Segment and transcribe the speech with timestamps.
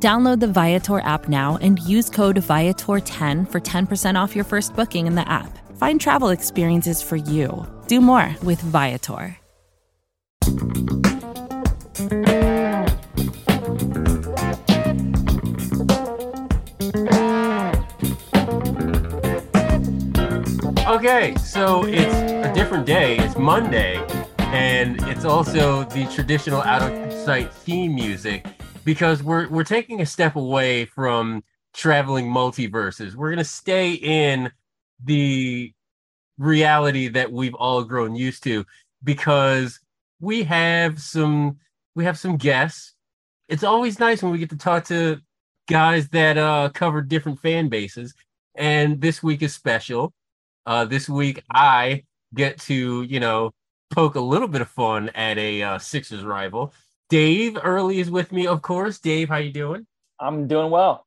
[0.00, 5.08] Download the Viator app now and use code Viator10 for 10% off your first booking
[5.08, 5.58] in the app.
[5.76, 7.66] Find travel experiences for you.
[7.88, 9.36] Do more with Viator.
[20.86, 22.14] Okay, so it's
[22.46, 23.18] a different day.
[23.18, 23.96] It's Monday,
[24.38, 28.46] and it's also the traditional out of sight theme music
[28.88, 33.14] because we're we're taking a step away from traveling multiverses.
[33.14, 34.50] We're gonna stay in
[35.04, 35.74] the
[36.38, 38.64] reality that we've all grown used to
[39.04, 39.78] because
[40.20, 41.58] we have some
[41.96, 42.94] we have some guests.
[43.50, 45.18] It's always nice when we get to talk to
[45.68, 48.14] guys that uh cover different fan bases.
[48.54, 50.14] And this week is special.
[50.64, 53.52] Uh this week I get to, you know,
[53.90, 56.72] poke a little bit of fun at a uh, Sixers rival.
[57.08, 58.98] Dave Early is with me, of course.
[58.98, 59.86] Dave, how you doing?
[60.20, 61.06] I'm doing well.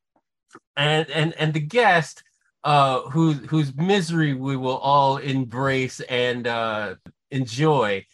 [0.76, 2.22] And and and the guest,
[2.64, 6.96] uh, whose whose misery we will all embrace and uh,
[7.30, 8.04] enjoy,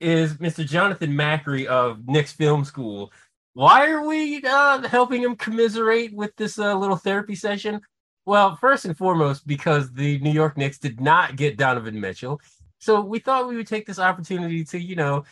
[0.00, 0.66] is Mr.
[0.66, 3.12] Jonathan Macri of Knicks Film School.
[3.52, 7.80] Why are we uh, helping him commiserate with this uh, little therapy session?
[8.26, 12.40] Well, first and foremost, because the New York Knicks did not get Donovan Mitchell.
[12.78, 15.24] So we thought we would take this opportunity to, you know,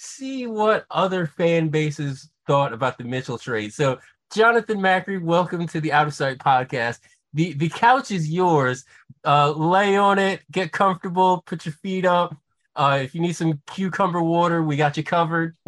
[0.00, 3.72] see what other fan bases thought about the Mitchell trade.
[3.72, 3.98] So,
[4.34, 7.00] Jonathan Macri, welcome to the Out of Sight podcast.
[7.34, 8.84] The the couch is yours.
[9.24, 12.34] Uh, lay on it, get comfortable, put your feet up.
[12.74, 15.56] Uh, if you need some cucumber water, we got you covered.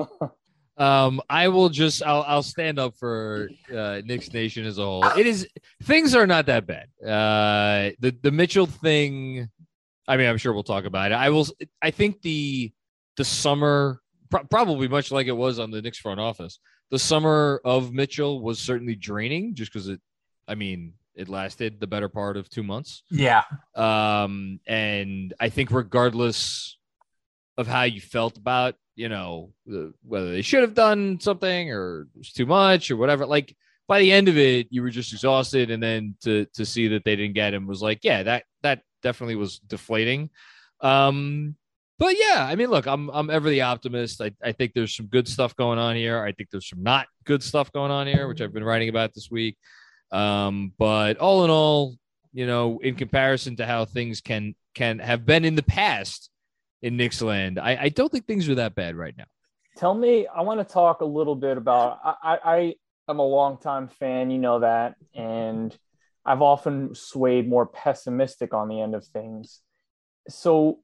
[0.79, 5.05] Um, I will just I'll I'll stand up for uh, Knicks Nation as a whole.
[5.05, 5.47] It is
[5.83, 6.89] things are not that bad.
[6.99, 9.51] Uh, the the Mitchell thing.
[10.09, 11.17] I mean, I'm sure we'll talk about it.
[11.17, 11.47] I will.
[11.83, 12.73] I think the
[13.19, 14.02] the summer
[14.33, 16.59] pro- probably much like it was on the Knicks front office.
[16.91, 20.01] The summer of Mitchell was certainly draining just because it,
[20.49, 23.03] I mean, it lasted the better part of two months.
[23.11, 23.45] Yeah.
[23.75, 26.77] Um, and I think regardless
[27.59, 32.09] of how you felt about, you know, the, whether they should have done something or
[32.15, 33.55] it was too much or whatever, like
[33.87, 35.71] by the end of it, you were just exhausted.
[35.71, 38.83] And then to to see that they didn't get him was like, yeah, that that
[39.03, 40.31] definitely was deflating.
[40.81, 41.57] Um,
[41.99, 44.21] but yeah, I mean, look, I'm I'm ever the optimist.
[44.21, 46.23] I, I think there's some good stuff going on here.
[46.23, 49.15] I think there's some not good stuff going on here, which I've been writing about
[49.15, 49.57] this week.
[50.11, 51.97] Um, but all in all,
[52.33, 56.31] you know, in comparison to how things can can have been in the past
[56.81, 59.25] in Nixland, I, I don't think things are that bad right now.
[59.77, 61.99] Tell me, I want to talk a little bit about.
[62.05, 62.75] I, I, I
[63.09, 65.77] am a longtime fan, you know that, and
[66.25, 69.61] I've often swayed more pessimistic on the end of things.
[70.29, 70.81] So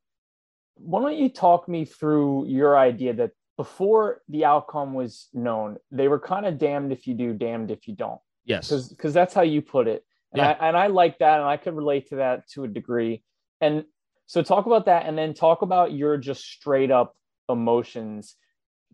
[0.78, 6.08] why don't you talk me through your idea that before the outcome was known, they
[6.08, 8.20] were kind of damned if you do, damned if you don't.
[8.44, 8.70] Yes.
[8.88, 10.04] Because that's how you put it.
[10.32, 10.56] And, yeah.
[10.60, 11.40] I, and I like that.
[11.40, 13.22] And I could relate to that to a degree.
[13.60, 13.84] And
[14.26, 17.16] so talk about that and then talk about your just straight up
[17.48, 18.36] emotions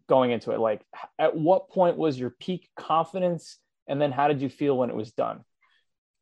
[0.08, 0.60] going into it.
[0.60, 0.82] Like,
[1.18, 3.58] at what point was your peak confidence?
[3.86, 5.44] And then how did you feel when it was done?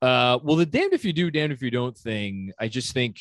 [0.01, 3.19] Uh, well, the damned if you do, damned if you don't thing, I just think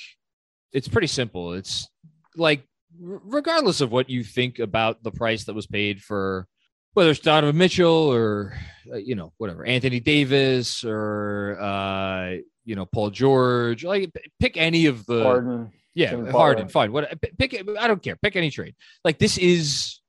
[0.73, 1.53] it's pretty simple.
[1.53, 1.87] It's
[2.35, 2.63] like
[2.99, 6.47] regardless of what you think about the price that was paid for
[6.93, 8.53] whether it's Donovan Mitchell or
[8.91, 14.87] uh, you know whatever Anthony Davis or uh, you know Paul George, like pick any
[14.87, 16.91] of the Harden, yeah Harden, fine.
[16.91, 17.65] What pick?
[17.79, 18.17] I don't care.
[18.17, 18.75] Pick any trade.
[19.05, 20.01] Like this is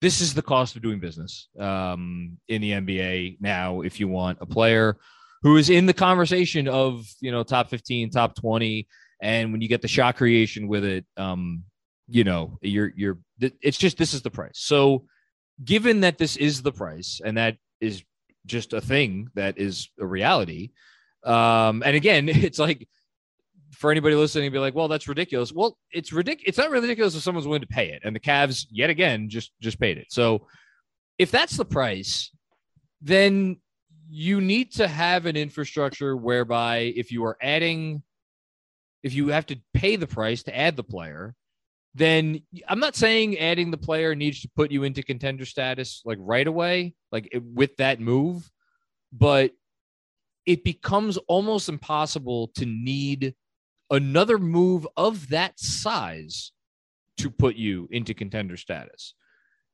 [0.00, 3.80] this is the cost of doing business um, in the NBA now.
[3.80, 4.98] If you want a player
[5.42, 8.86] who is in the conversation of you know top fifteen, top twenty,
[9.22, 11.62] and when you get the shot creation with it um
[12.08, 14.52] you know you're you're it's just this is the price.
[14.54, 15.06] So
[15.64, 18.02] given that this is the price and that is
[18.44, 20.70] just a thing that is a reality
[21.24, 22.86] um and again it's like
[23.70, 25.52] for anybody listening be like well that's ridiculous.
[25.52, 28.02] Well it's ridiculous it's not ridiculous if someone's willing to pay it.
[28.04, 30.06] And the Cavs yet again just just paid it.
[30.10, 30.46] So
[31.18, 32.30] if that's the price
[33.00, 33.56] then
[34.10, 38.02] you need to have an infrastructure whereby if you are adding
[39.02, 41.34] if you have to pay the price to add the player,
[41.94, 46.18] then I'm not saying adding the player needs to put you into contender status like
[46.20, 48.50] right away, like with that move,
[49.12, 49.52] but
[50.46, 53.34] it becomes almost impossible to need
[53.90, 56.52] another move of that size
[57.18, 59.14] to put you into contender status.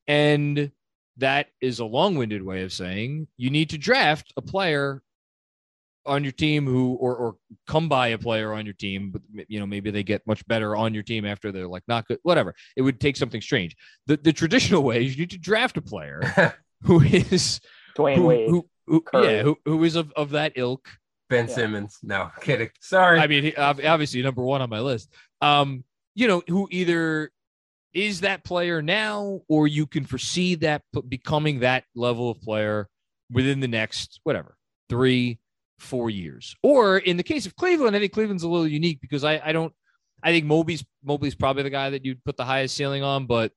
[0.08, 0.72] And
[1.18, 5.02] that is a long-winded way of saying you need to draft a player
[6.06, 7.36] on your team who or or
[7.66, 10.74] come by a player on your team but you know maybe they get much better
[10.74, 14.16] on your team after they're like not good whatever it would take something strange the
[14.16, 17.60] the traditional way is you need to draft a player who is
[17.96, 18.50] Dwyane who, Wade.
[18.50, 19.26] who, who Curry.
[19.36, 20.88] yeah who, who is of, of that ilk
[21.30, 21.54] Ben Yeah.
[21.54, 21.98] Simmons.
[22.02, 22.70] No, kidding.
[22.80, 23.18] Sorry.
[23.20, 25.12] I mean, he, obviously number one on my list.
[25.42, 25.84] Um,
[26.14, 27.30] you know, who either
[27.92, 32.88] is that player now, or you can foresee that becoming that level of player
[33.30, 34.56] within the next whatever
[34.88, 35.38] three,
[35.78, 36.56] four years.
[36.62, 39.52] Or in the case of Cleveland, I think Cleveland's a little unique because I, I
[39.52, 39.72] don't.
[40.22, 43.52] I think Mobley's Mobley's probably the guy that you'd put the highest ceiling on, but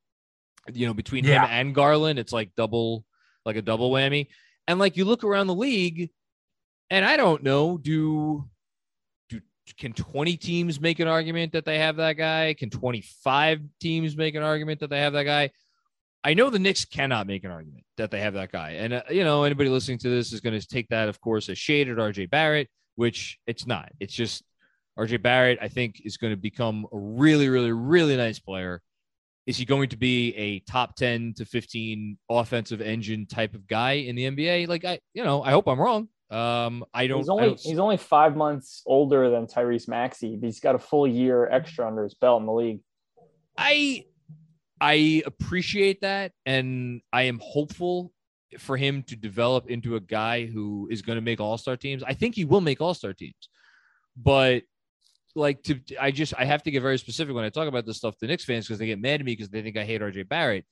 [0.72, 1.46] you know, between Yeah.
[1.46, 3.04] him and Garland, it's like double,
[3.46, 4.28] like a double whammy.
[4.68, 6.12] And like you look around the league,
[6.92, 8.48] and I don't know, do
[9.30, 9.42] do
[9.78, 12.54] can 20 teams make an argument that they have that guy?
[12.54, 15.50] Can 25 teams make an argument that they have that guy?
[16.24, 18.72] I know the Knicks cannot make an argument that they have that guy.
[18.72, 21.50] And, uh, you know, anybody listening to this is going to take that, of course,
[21.50, 23.92] as shade at RJ Barrett, which it's not.
[24.00, 24.44] It's just
[25.00, 28.82] RJ Barrett, I think, is going to become a really, really, really nice player.
[29.48, 33.94] Is he going to be a top 10 to 15 offensive engine type of guy
[33.94, 34.68] in the NBA?
[34.68, 36.08] Like, I, you know, I hope I'm wrong.
[36.30, 40.36] Um, I don't, He's only don't- he's only five months older than Tyrese Maxey.
[40.40, 42.80] but He's got a full year extra under his belt in the league.
[43.58, 44.06] I
[44.82, 48.12] I appreciate that and I am hopeful
[48.58, 52.04] for him to develop into a guy who is going to make all-star teams.
[52.04, 53.50] I think he will make all-star teams.
[54.18, 54.64] But
[55.36, 57.98] like to I just I have to get very specific when I talk about this
[57.98, 60.02] stuff to Knicks fans because they get mad at me because they think I hate
[60.02, 60.66] RJ Barrett.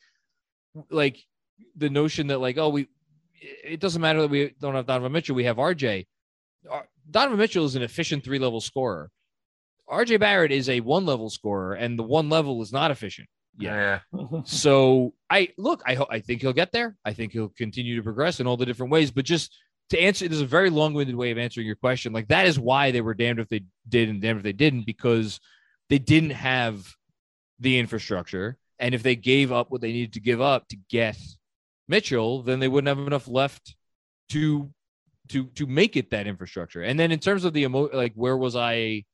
[0.90, 1.18] Like
[1.78, 2.88] the notion that like oh we
[3.42, 6.08] it doesn't matter that we don't have Donovan Mitchell, we have RJ.
[6.70, 9.10] Uh, Donovan Mitchell is an efficient three-level scorer.
[9.90, 13.30] RJ Barrett is a one-level scorer and the one level is not efficient.
[13.60, 14.00] Yeah.
[14.14, 14.42] yeah.
[14.46, 16.96] So I look, I hope I think he'll get there.
[17.06, 19.12] I think he'll continue to progress in all the different ways.
[19.12, 19.56] But just
[19.90, 22.14] to answer, there's a very long-winded way of answering your question.
[22.14, 24.86] Like that is why they were damned if they did and damned if they didn't,
[24.86, 25.40] because
[25.90, 26.94] they didn't have
[27.60, 28.58] the infrastructure.
[28.80, 31.18] And if they gave up what they needed to give up to get
[31.88, 33.76] Mitchell, then they wouldn't have enough left
[34.30, 34.70] to
[35.30, 36.82] to to make it that infrastructure.
[36.82, 39.06] And then in terms of the emo, like where was I?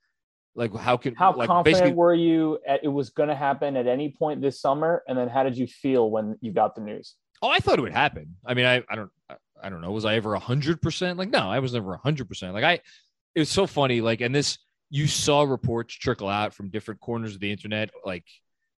[0.56, 3.76] Like how can How like confident basically were you at it was going to happen
[3.76, 5.04] at any point this summer?
[5.08, 7.16] And then how did you feel when you got the news?
[7.42, 8.38] Oh, I thought it would happen.
[8.46, 9.92] I mean, I, I don't, I- I don't know.
[9.92, 11.18] Was I ever a hundred percent?
[11.18, 12.54] Like, no, I was never a hundred percent.
[12.54, 12.74] Like, I,
[13.34, 14.02] it was so funny.
[14.02, 14.58] Like, and this,
[14.90, 17.90] you saw reports trickle out from different corners of the internet.
[18.06, 18.26] Like,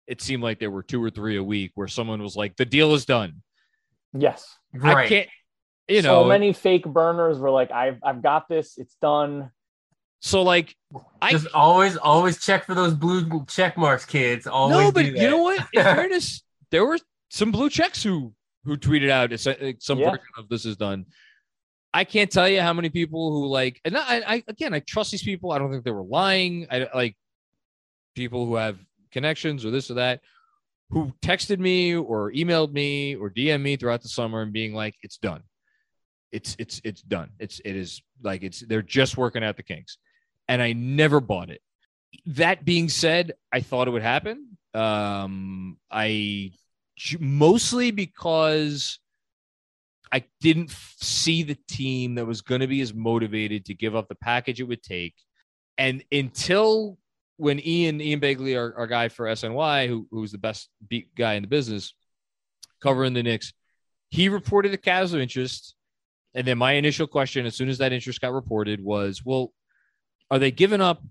[0.06, 2.64] it seemed like there were two or three a week where someone was like, "The
[2.66, 3.42] deal is done."
[4.14, 4.56] Yes.
[4.82, 5.10] I Right.
[5.10, 5.30] can't,
[5.88, 6.22] you know.
[6.24, 9.50] so many fake burners were like, I've I've got this, it's done.
[10.20, 10.76] So like,
[11.22, 14.48] I Just always, always check for those blue check marks, kids.
[14.48, 15.68] Always no, but do you know what?
[15.74, 16.98] In fairness, there were
[17.30, 18.34] some blue checks who
[18.64, 19.44] who tweeted out it's,
[19.86, 20.10] some Yeah.
[20.12, 21.06] version of this is done.
[21.94, 25.12] I can't tell you how many people who like, and I, I again, I trust
[25.12, 25.52] these people.
[25.52, 26.68] I don't think they were lying.
[26.70, 27.16] I like
[28.16, 28.78] people who have
[29.12, 30.22] connections or this or that,
[30.90, 34.96] who texted me or emailed me or DM me throughout the summer and being like,
[35.02, 35.44] "It's done.
[36.32, 37.30] It's it's it's done.
[37.40, 39.98] It's it is like it's they're just working out the kinks,"
[40.48, 41.62] and I never bought it.
[42.28, 44.58] That being said, I thought it would happen.
[44.74, 46.52] Um, I
[47.20, 49.00] mostly because
[50.12, 54.08] I didn't see the team that was going to be as motivated to give up
[54.08, 55.16] the package it would take.
[55.78, 56.98] And until
[57.38, 61.34] when Ian, Ian Begley, our, our guy for SNY, who, who's the best beat guy
[61.34, 61.94] in the business,
[62.82, 63.54] covering the Knicks,
[64.10, 65.76] he reported the Cavs of interest.
[66.34, 69.54] And then my initial question, as soon as that interest got reported, was, well,
[70.32, 71.02] are they giving up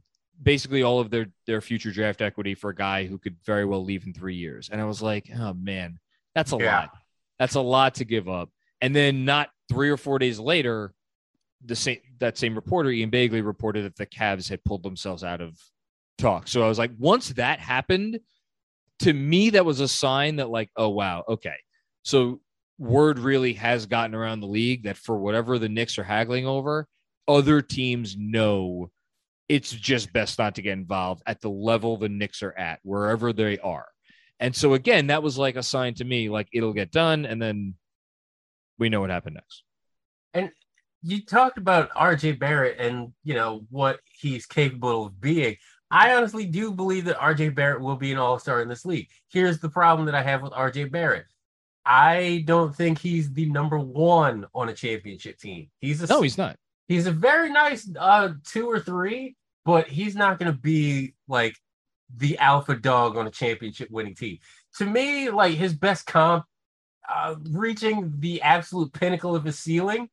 [0.43, 3.85] basically all of their their future draft equity for a guy who could very well
[3.85, 4.69] leave in three years?
[4.71, 5.99] And I was like, oh man,
[6.35, 6.81] that's a Yeah.
[6.81, 6.91] lot.
[7.39, 8.51] That's a lot to give up.
[8.81, 10.93] And then not three or four days later,
[11.65, 15.41] the same that same reporter, Ian Begley, reported that the Cavs had pulled themselves out
[15.41, 15.59] of
[16.19, 16.49] talk.
[16.49, 18.21] So I was like, once that happened,
[19.01, 21.57] to me, that was a sign that, like, oh wow, okay.
[22.05, 22.41] So
[22.79, 26.87] word really has gotten around the league that for whatever the Knicks are haggling over,
[27.27, 28.91] other teams know
[29.49, 33.33] it's just best not to get involved at the level the Knicks are at, wherever
[33.33, 33.87] they are.
[34.41, 37.41] And so again, that was like a sign to me, like it'll get done, and
[37.41, 37.75] then
[38.79, 39.63] we know what happened next.
[40.35, 40.51] And
[41.03, 45.57] you talked about RJ Barrett and you know what he's capable of being.
[45.91, 49.09] I honestly do believe that RJ Barrett will be an all-star in this league.
[49.29, 51.27] Here's the problem that I have with RJ Barrett.
[51.85, 55.71] I don't think he's the number one on a championship team.
[55.79, 56.57] He's a No, he's not.
[56.89, 61.57] He's a very nice uh, two or three, but he's not going to be like
[62.15, 64.39] the alpha dog on a championship winning team.
[64.79, 66.45] To me, like his best comp,
[67.09, 70.09] uh, reaching the absolute pinnacle of his ceiling,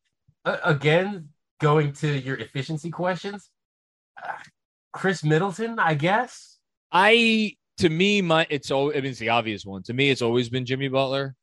[0.46, 1.30] uh, again,
[1.62, 3.50] going to your efficiency questions,
[4.24, 4.34] uh,
[4.94, 6.58] Khris Middleton, I guess.
[6.92, 9.84] I to me, my it's all I mean it's the obvious one.
[9.84, 11.36] To me, it's always been Jimmy Butler,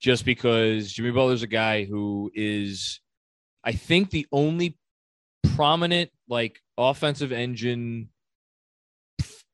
[0.00, 3.00] just because Jimmy Butler's a guy who is,
[3.64, 4.76] I think, the only
[5.54, 8.08] prominent like offensive engine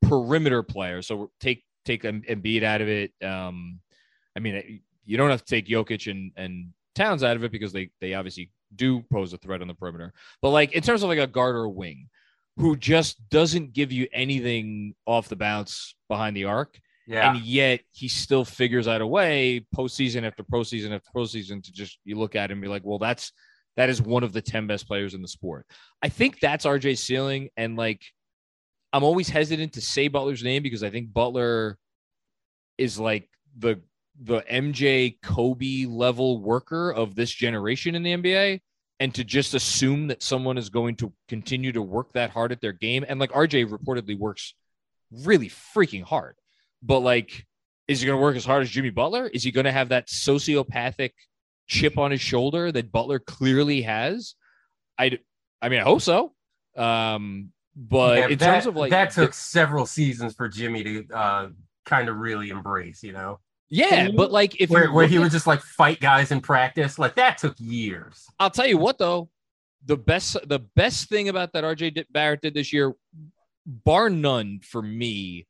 [0.03, 1.03] perimeter player.
[1.03, 3.13] So take take Embiid out of it.
[3.23, 3.81] Um,
[4.37, 7.73] I mean, you don't have to take Jokic and and Towns out of it because
[7.73, 10.13] they they obviously do pose a threat on the perimeter.
[10.43, 12.09] But like in terms of like a guard or a wing,
[12.59, 16.79] who just doesn't give you anything off the bounce behind the arc.
[17.07, 17.31] Yeah.
[17.31, 21.99] And yet he still figures out a way postseason after postseason after postseason to just
[22.05, 23.33] you look at him and be like, well, that's
[23.79, 25.65] that is one of the 10 best players in the sport.
[26.03, 27.51] I think that's RJ's ceiling.
[27.57, 28.03] And like
[28.93, 31.79] I'm always hesitant to say Butler's name because I think Butler
[32.77, 33.81] is like the
[34.21, 38.61] the MJ Kobe level worker of this generation in the NBA
[38.99, 42.61] and to just assume that someone is going to continue to work that hard at
[42.61, 44.55] their game and like RJ reportedly works
[45.13, 46.35] really freaking hard
[46.83, 47.47] but like
[47.87, 49.91] is he going to work as hard as Jimmy Butler is he going to have
[49.91, 51.13] that sociopathic
[51.69, 54.35] chip on his shoulder that Butler clearly has
[54.99, 55.19] I
[55.63, 56.33] I mean I hope so
[56.77, 60.83] um but yeah, in that, terms of like that took the, several seasons for Jimmy
[60.83, 61.49] to uh
[61.85, 63.39] kind of really embrace you know
[63.71, 66.41] yeah, you, but like if where, where he at, would just like fight guys in
[66.41, 68.27] practice, like that took years.
[68.41, 69.29] I'll tell you what though,
[69.85, 72.95] the best the best thing about that RJ Barrett did this year,
[73.67, 75.47] bar none for me,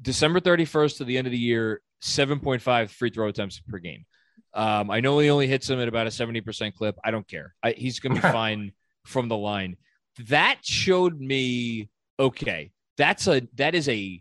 [0.00, 4.04] December 31st to the end of the year, 7.5 free throw attempts per game.
[4.54, 6.96] Um, I know he only hits them at about a 70% clip.
[7.04, 7.54] I don't care.
[7.62, 8.72] I, he's going to be fine
[9.04, 9.76] from the line.
[10.28, 12.72] That showed me okay.
[12.96, 14.20] That's a that is a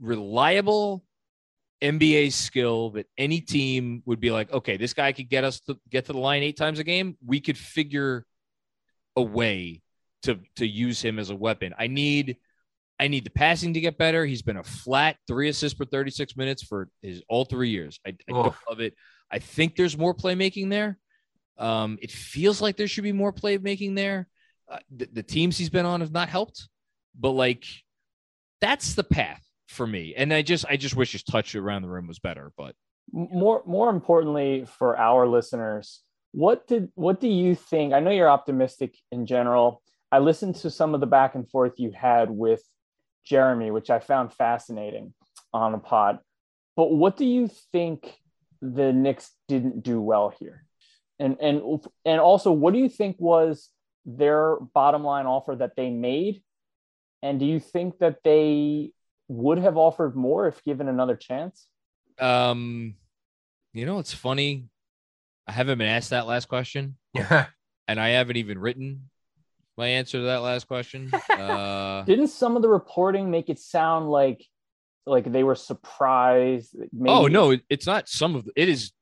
[0.00, 1.04] reliable
[1.82, 5.78] NBA skill that any team would be like, okay, this guy could get us to
[5.90, 7.18] get to the line eight times a game.
[7.24, 8.24] We could figure
[9.16, 9.82] a way
[10.22, 11.74] to to use him as a weapon.
[11.78, 12.38] I need
[12.98, 14.24] I need the passing to get better.
[14.24, 18.00] He's been a flat three assists per 36 minutes for his all three years.
[18.06, 18.94] I, I don't love it.
[19.30, 20.98] I think there's more playmaking there.
[21.58, 24.28] Um, it feels like there should be more playmaking there.
[24.68, 26.68] Uh, the, the teams he's been on have not helped,
[27.18, 27.64] but like
[28.60, 30.14] that's the path for me.
[30.16, 32.52] And I just I just wish his touch around the room was better.
[32.56, 32.74] But
[33.12, 36.00] more more importantly for our listeners,
[36.32, 37.92] what did what do you think?
[37.92, 39.82] I know you're optimistic in general.
[40.10, 42.62] I listened to some of the back and forth you had with
[43.24, 45.12] Jeremy, which I found fascinating
[45.52, 46.18] on a pod.
[46.76, 48.16] But what do you think
[48.60, 50.64] the Knicks didn't do well here?
[51.18, 53.70] And and and also what do you think was
[54.04, 56.42] their bottom line offer that they made?
[57.22, 58.92] And do you think that they
[59.28, 61.66] would have offered more if given another chance?
[62.18, 62.96] Um,
[63.72, 64.68] you know, it's funny.
[65.46, 66.96] I haven't been asked that last question.
[67.14, 67.46] Yeah.
[67.88, 69.08] and I haven't even written
[69.76, 71.10] my answer to that last question.
[71.34, 74.46] Uh, Didn't some of the reporting make it sound like
[75.06, 76.74] like they were surprised?
[76.92, 77.10] Maybe...
[77.10, 78.92] Oh no, it's not some of it is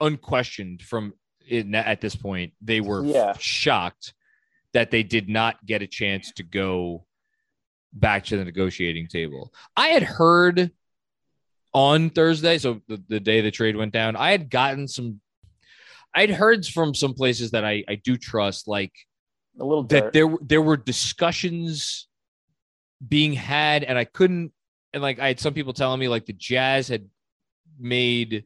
[0.00, 1.14] unquestioned from
[1.46, 2.52] it at this point.
[2.60, 3.34] They were yeah.
[3.38, 4.14] shocked
[4.72, 7.06] that they did not get a chance to go
[7.92, 9.52] back to the negotiating table.
[9.76, 10.72] I had heard
[11.72, 15.20] on Thursday, so the, the day the trade went down, I had gotten some,
[16.14, 18.92] I'd heard from some places that I, I do trust, like
[19.60, 22.08] a little that there there were discussions
[23.06, 24.52] being had, and I couldn't,
[24.94, 27.08] and like I had some people telling me like the Jazz had
[27.78, 28.44] made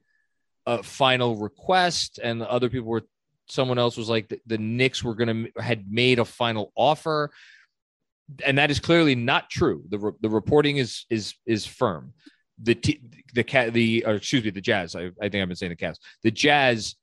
[0.67, 3.05] a final request, and other people were
[3.49, 7.31] someone else was like the, the Knicks were gonna had made a final offer
[8.45, 9.85] and that is clearly not true.
[9.89, 12.13] The re- the reporting is is is firm.
[12.63, 13.01] The t-
[13.35, 14.95] the cat the or excuse me the Jazz.
[14.95, 15.99] I, I think I've been saying the Cavs.
[16.23, 16.97] The Jazz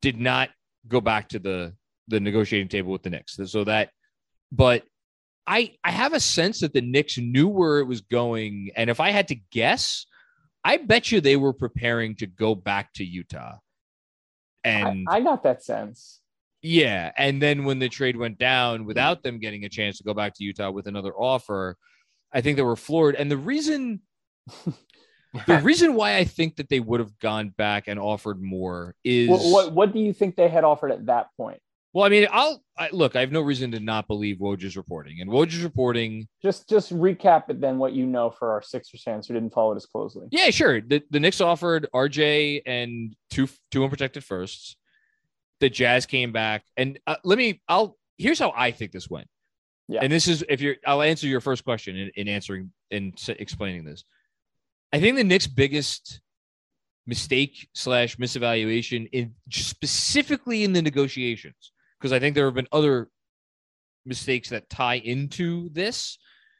[0.00, 0.50] did not
[0.88, 1.74] go back to the
[2.08, 3.38] the negotiating table with the Knicks.
[3.46, 3.90] So that,
[4.50, 4.84] but
[5.46, 9.00] I I have a sense that the Knicks knew where it was going, and if
[9.00, 10.06] I had to guess,
[10.64, 13.58] I bet you they were preparing to go back to Utah.
[14.64, 16.20] And I, I got that sense.
[16.62, 18.86] Yeah, and then when the trade went down hmm.
[18.86, 21.76] without them getting a chance to go back to Utah with another offer,
[22.32, 23.16] I think they were floored.
[23.16, 24.00] And the reason
[25.46, 29.28] the reason why I think that they would have gone back and offered more is
[29.28, 31.60] what, what, what do you think they had offered at that point?
[31.94, 33.16] Well, I mean, I'll I, look.
[33.16, 36.26] I have no reason to not believe Woj's reporting, and Woj's reporting.
[36.40, 37.78] Just just recap it then.
[37.78, 40.28] What you know for our Sixers fans who didn't follow it as closely.
[40.30, 40.80] Yeah, sure.
[40.80, 44.76] The the Knicks offered RJ and two two unprotected firsts
[45.62, 47.62] the Jazz came back, and uh, let me.
[47.68, 49.28] I'll here's how I think this went.
[49.88, 50.00] Yeah.
[50.02, 53.84] And this is if you're, I'll answer your first question in, in answering and explaining
[53.84, 54.04] this.
[54.92, 56.20] I think the Knicks' biggest
[57.06, 61.72] mistake slash misevaluation in specifically in the negotiations,
[62.02, 63.08] because I think there have been other
[64.04, 66.18] mistakes that tie into this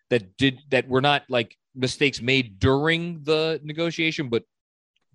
[0.08, 4.44] that did that were not like mistakes made during the negotiation, but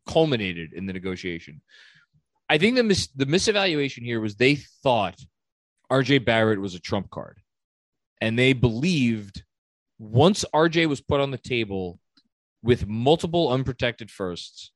[0.06, 1.62] culminated in the negotiation.
[2.50, 5.18] I think the mis- the misevaluation here was they thought
[5.90, 7.40] RJ Barrett was a trump card.
[8.20, 9.44] And they believed
[10.00, 12.00] once RJ was put on the table
[12.64, 14.72] with multiple unprotected firsts,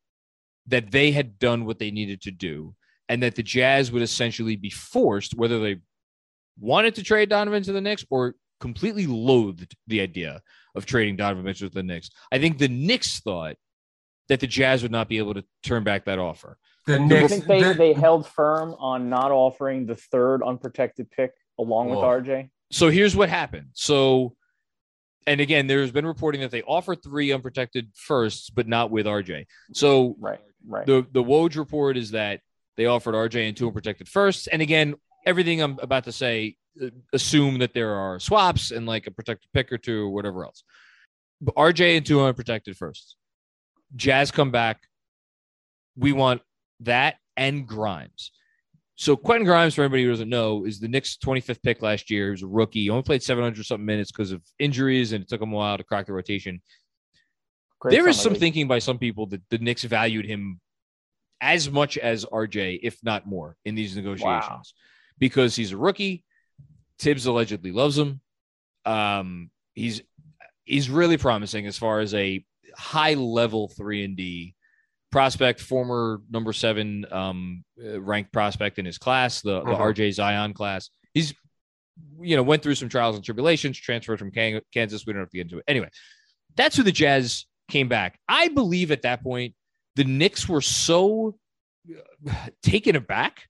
[0.68, 2.76] that they had done what they needed to do,
[3.12, 5.82] and that the Jazz would essentially be forced, whether they
[6.58, 10.42] wanted to trade Donovan to the Knicks or completely loathed the idea
[10.76, 12.10] of trading Donovan Mitchell to the Knicks.
[12.32, 13.58] I think the Knicks thought
[14.30, 16.58] that the Jazz would not be able to turn back that offer.
[16.88, 21.12] The Knicks, I think they, the, they held firm on not offering the third unprotected
[21.12, 22.04] pick along with oh.
[22.04, 22.50] RJ.
[22.72, 23.72] So here's what happened.
[23.74, 24.38] So,
[25.28, 29.48] and again, there's been reporting that they offered three unprotected firsts, but not with RJ.
[29.74, 30.86] So, right, right.
[30.86, 32.40] The the Woj report is that
[32.78, 34.48] they offered RJ and two unprotected firsts.
[34.48, 39.08] And again, everything I'm about to say uh, assume that there are swaps and like
[39.08, 40.64] a protected pick or two or whatever else.
[41.42, 43.16] But RJ and two unprotected firsts.
[43.96, 44.82] Jazz come back.
[45.96, 46.42] We want
[46.82, 48.32] that and Grimes.
[48.96, 52.26] So Quentin Grimes, for anybody who doesn't know, is the Knicks' 25th pick last year.
[52.28, 52.84] He was a rookie.
[52.84, 55.78] He only played 700 something minutes because of injuries, and it took him a while
[55.78, 56.62] to crack the rotation.
[57.80, 60.60] Great there is some thinking by some people that the Knicks valued him
[61.42, 64.62] as much as RJ, if not more, in these negotiations wow.
[65.18, 66.24] because he's a rookie.
[67.00, 68.22] Thibs allegedly loves him.
[68.86, 70.02] Um, he's
[70.66, 72.46] he's really promising as far as a
[72.76, 74.56] high level three and D
[75.12, 79.84] prospect, former number seven um, uh, ranked prospect in his class, the, the uh-huh.
[79.84, 80.90] RJ Zion class.
[81.14, 81.34] He's,
[82.22, 85.06] you know, went through some trials and tribulations, transferred from Kansas.
[85.06, 85.66] We don't have to get into it.
[85.68, 85.90] Anyway,
[86.56, 88.20] that's who the Jazz came back.
[88.28, 89.54] I believe at that point,
[89.96, 91.38] the Knicks were so
[92.64, 93.48] taken aback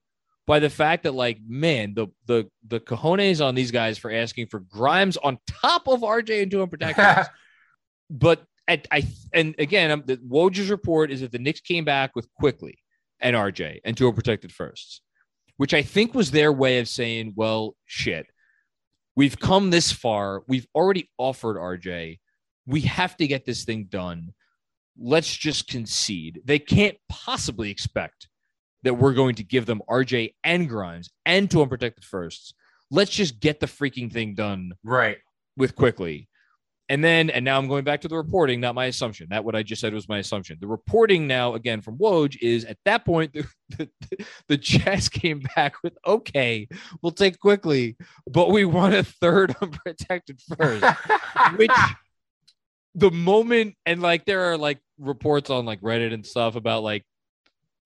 [0.48, 4.48] by the fact that, like, man, the the the cojones on these guys for asking
[4.48, 7.28] for Grimes on top of RJ and doing protections.
[8.10, 12.16] but I, I and again, um, the Woj's report is that the Knicks came back
[12.16, 12.78] with Quickley
[13.20, 15.02] and RJ and two protected firsts,
[15.58, 18.28] which I think was their way of saying, well, shit,
[19.16, 20.44] we've come this far.
[20.48, 22.20] We've already offered RJ.
[22.66, 24.34] We have to get this thing done.
[24.98, 26.42] Let's just concede.
[26.46, 28.28] They can't possibly expect
[28.84, 32.54] that we're going to give them RJ and Grimes and two unprotected firsts.
[32.90, 34.74] Let's just get the freaking thing done.
[34.84, 35.18] Right.
[35.56, 36.28] With Quickley.
[36.92, 39.28] And then, and now I'm going back to the reporting, not my assumption.
[39.30, 40.58] That what I just said was my assumption.
[40.60, 43.90] The reporting now, again, from Woj is at that point, the, the,
[44.50, 46.68] the Jazz came back with, okay,
[47.02, 47.96] we'll take Quickley,
[48.28, 50.84] but we want a third unprotected first,
[51.56, 51.72] which
[52.96, 57.06] the moment, and like there are like reports on like Reddit and stuff about like,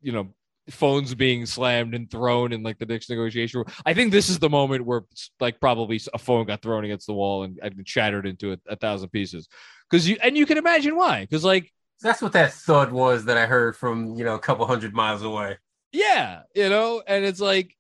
[0.02, 0.34] you know,
[0.70, 3.64] phones being slammed and thrown in like the Knicks negotiation.
[3.86, 5.04] I think this is the moment where
[5.40, 8.76] like probably a phone got thrown against the wall and, and shattered into a, a
[8.76, 9.48] thousand pieces.
[9.90, 11.22] Because you and you can imagine why.
[11.22, 14.66] Because like that's what that thud was that I heard from you know a couple
[14.66, 15.58] hundred miles away.
[15.92, 17.76] Yeah, you know, and it's like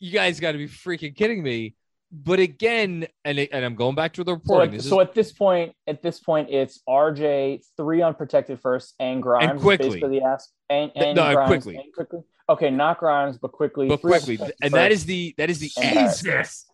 [0.00, 1.74] you guys got to be freaking kidding me
[2.14, 4.80] but again, and it, and I'm going back to the reporting.
[4.80, 9.20] So, so is, at this point, at this point, it's RJ three unprotected first and
[9.20, 10.00] Grimes and Quickley.
[10.00, 11.76] The ask and, and no, Grimes Quickley.
[11.76, 12.20] And Quickley.
[12.48, 13.88] Okay, not Grimes, but Quickley.
[13.88, 16.66] But Quickley, and that is the that is the ask.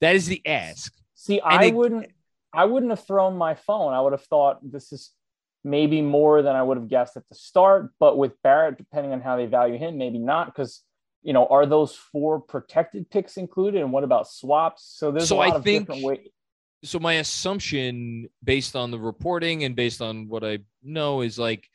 [0.00, 0.94] That is the ask.
[1.14, 2.06] See, and I it, wouldn't,
[2.54, 3.92] I wouldn't have thrown my phone.
[3.92, 5.10] I would have thought this is
[5.64, 7.90] maybe more than I would have guessed at the start.
[7.98, 10.82] But with Barrett, depending on how they value him, maybe not because
[11.22, 13.82] you know, are those four protected picks included?
[13.82, 14.94] And what about swaps?
[14.96, 16.28] So there's so a lot I of think, different ways.
[16.82, 21.66] So my assumption, based on the reporting and based on what I know, is like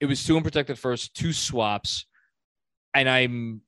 [0.00, 2.06] it was two unprotected first, two swaps,
[2.94, 3.62] and I'm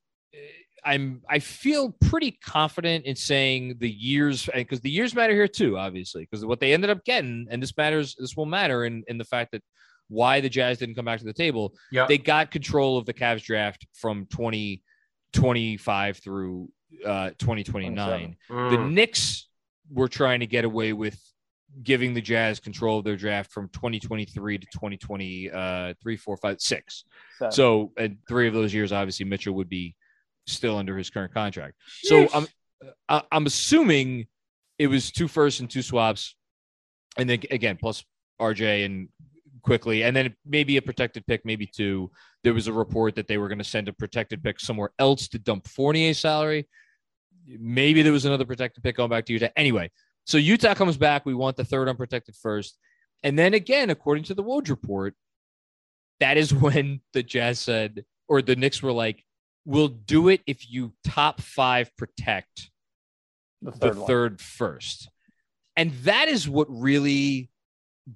[0.85, 5.77] I'm I feel pretty confident in saying the years because the years matter here too,
[5.77, 9.19] obviously, because what they ended up getting, and this matters, this will matter in in
[9.19, 9.63] the fact that
[10.09, 11.73] why the Jazz didn't come back to the table.
[11.93, 12.09] Yep.
[12.09, 14.83] They got control of the Cavs draft from 20
[15.33, 16.69] 25 through
[17.05, 18.37] uh, 2029.
[18.49, 18.71] Mm.
[18.71, 19.49] The Knicks
[19.91, 21.19] were trying to get away with
[21.83, 26.61] giving the Jazz control of their draft from 2023 to 2023, uh, three, four, five,
[26.61, 27.05] six.
[27.39, 27.53] Seven.
[27.53, 29.95] So, and three of those years, obviously, Mitchell would be
[30.47, 31.75] still under his current contract.
[32.03, 32.47] So, I'm
[33.31, 34.27] I'm assuming
[34.79, 36.35] it was two firsts and two swaps,
[37.17, 38.05] and then again plus
[38.41, 39.09] RJ and
[39.63, 42.11] Quickley, and then maybe a protected pick, maybe two.
[42.45, 45.29] There was a report that they were going to send a protected pick somewhere else
[45.29, 46.69] to dump Fournier's salary.
[47.47, 49.49] maybe there was another protected pick going back to Utah.
[49.57, 49.91] Anyway,
[50.27, 51.27] so Utah comes back.
[51.27, 52.79] We want the third unprotected first.
[53.23, 55.15] And then again, according to the Woj report,
[56.21, 59.25] that is when the Jazz said, or the Knicks were like,
[59.65, 62.71] we'll do it if you top five protect
[63.63, 64.07] The the third, one.
[64.07, 65.11] third first.
[65.77, 67.50] And that is what really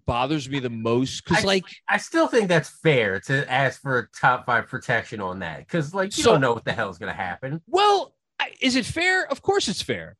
[0.06, 1.24] bothers me the most.
[1.24, 5.40] Cause like, I still think that's fair to ask for a top five protection on
[5.40, 7.60] that because, like, you So- don't know what the hell's going to happen.
[7.66, 8.14] well,
[8.60, 9.26] is it fair?
[9.30, 10.16] Of course it's fair.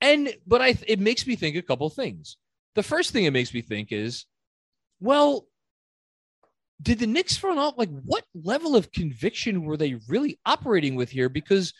[0.00, 2.36] And, but I, it makes me think a couple things.
[2.74, 4.26] The first thing it makes me think is,
[5.00, 5.46] well,
[6.82, 11.08] did the Knicks front off like what level of conviction were they really operating with
[11.10, 11.28] here?
[11.28, 11.72] Because,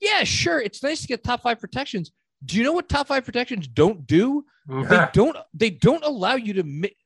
[0.00, 2.12] yeah, sure, it's nice to get top five protections.
[2.44, 4.44] Do you know what top five protections don't do?
[4.68, 6.96] they don't they don't allow you to mi-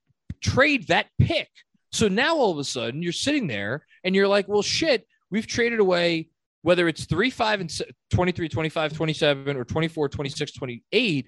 [0.43, 1.49] trade that pick.
[1.93, 5.47] So now all of a sudden you're sitting there and you're like, well, shit, we've
[5.47, 6.29] traded away
[6.63, 11.27] whether it's 3, 5, and se- 23, 25, 27, or 24, 26, 28.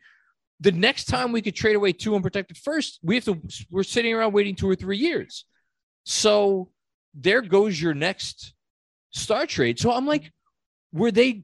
[0.61, 3.41] The next time we could trade away two unprotected first, we have to,
[3.71, 5.45] we're sitting around waiting two or three years.
[6.05, 6.71] So
[7.15, 8.55] there goes your next
[9.11, 9.79] star trade.
[9.79, 10.33] So I'm like,
[10.93, 11.43] were they,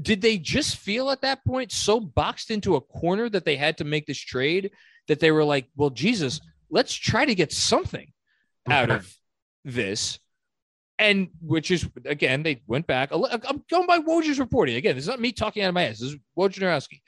[0.00, 3.78] did they just feel at that point so boxed into a corner that they had
[3.78, 4.70] to make this trade
[5.08, 8.12] that they were like, well, Jesus, let's try to get something
[8.68, 9.14] out of
[9.64, 10.18] this.
[10.98, 13.10] And which is again, they went back.
[13.12, 14.76] I'm going by Woj's reporting.
[14.76, 16.00] Again, this is not me talking out of my ass.
[16.00, 17.00] This is Wojnarowski.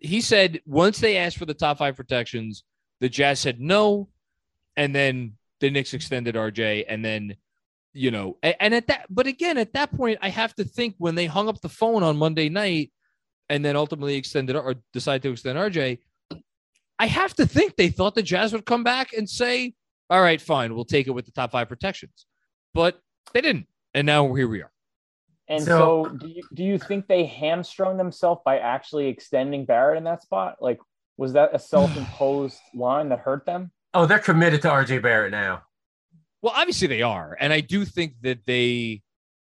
[0.00, 2.64] He said once they asked for the top five protections,
[3.00, 4.08] the Jazz said no,
[4.76, 7.36] and then the Knicks extended RJ, and then
[7.94, 10.94] you know, a- and at that, but again, at that point, I have to think
[10.98, 12.92] when they hung up the phone on Monday night,
[13.48, 15.98] and then ultimately extended or decided to extend RJ,
[16.98, 19.74] I have to think they thought the Jazz would come back and say,
[20.10, 22.26] "All right, fine, we'll take it with the top five protections,"
[22.74, 23.00] but
[23.32, 24.72] they didn't, and now here we are.
[25.48, 29.96] And So- so, do you do you think they hamstrung themselves by actually extending Barrett
[29.96, 30.56] in that spot?
[30.60, 30.78] Like,
[31.16, 33.72] was that a self-imposed line that hurt them?
[33.94, 35.62] Oh, they're committed to RJ Barrett now.
[36.42, 39.02] Well, obviously they are, and I do think that they.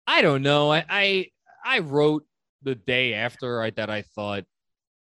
[0.07, 0.71] I don't know.
[0.71, 1.27] I I,
[1.63, 2.25] I wrote
[2.63, 4.45] the day after I that I thought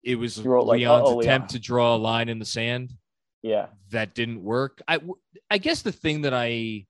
[0.02, 2.92] it was like, Leon's "Uh-oh, attempt Leon." to draw a line in the sand.
[3.42, 4.82] Yeah, that didn't work.
[4.86, 5.00] I
[5.50, 6.86] I guess the thing that I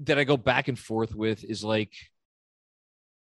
[0.00, 1.92] that I go back and forth with is like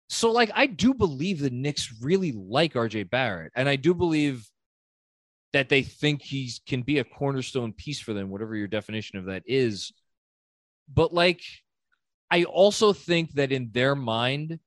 [0.09, 4.45] so like I do believe the Knicks really like RJ Barrett and I do believe
[5.53, 9.25] that they think he can be a cornerstone piece for them whatever your definition of
[9.25, 9.91] that is.
[10.93, 11.41] But like
[12.29, 14.59] I also think that in their mind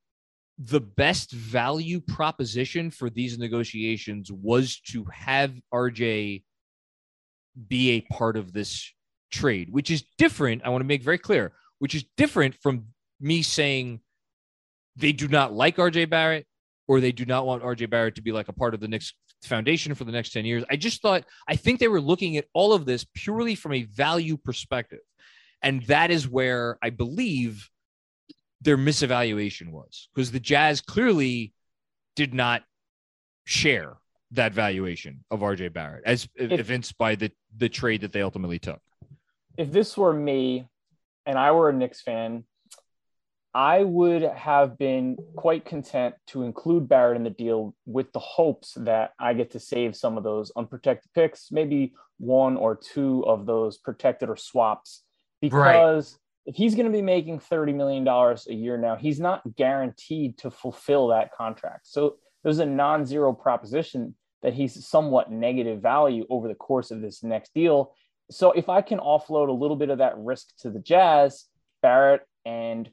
[0.59, 6.45] the best value proposition for these negotiations was to have RJ
[7.69, 8.93] be a part of this
[9.33, 10.63] trade, which is different.
[10.65, 12.87] I want to make very clear, which is different from
[13.21, 14.01] me saying
[14.97, 16.47] they do not like RJ Barrett
[16.87, 19.13] or they do not want RJ Barrett to be like a part of the Knicks
[19.43, 20.65] foundation for the next 10 years.
[20.71, 23.83] I just thought, I think they were looking at all of this purely from a
[23.85, 25.01] value perspective.
[25.65, 27.71] And that is where I believe
[28.61, 31.55] their misevaluation was because the Jazz clearly
[32.15, 32.63] did not
[33.45, 33.95] share
[34.33, 38.81] that valuation of RJ Barrett as evinced by the the trade that they ultimately took.
[39.57, 40.67] if this were me
[41.25, 42.45] and I were a Knicks fan,
[43.55, 48.75] I would have been quite content to include Barrett in the deal with the hopes
[48.81, 53.47] that I get to save some of those unprotected picks, maybe one or two of
[53.47, 55.05] those protected or swaps,
[55.41, 60.39] because if he's going to be making $30 million a year now, he's not guaranteed
[60.39, 61.87] to fulfill that contract.
[61.87, 67.01] So there's a non zero proposition that he's somewhat negative value over the course of
[67.01, 67.95] this next deal.
[68.31, 71.47] So if I can offload a little bit of that risk to the Jazz,
[71.83, 72.91] Barrett and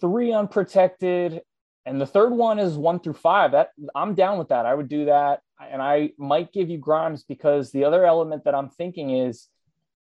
[0.00, 1.42] three unprotected,
[1.86, 3.52] and the third one is one through five.
[3.52, 4.66] That I'm down with that.
[4.66, 8.54] I would do that, and I might give you Grimes because the other element that
[8.54, 9.48] I'm thinking is,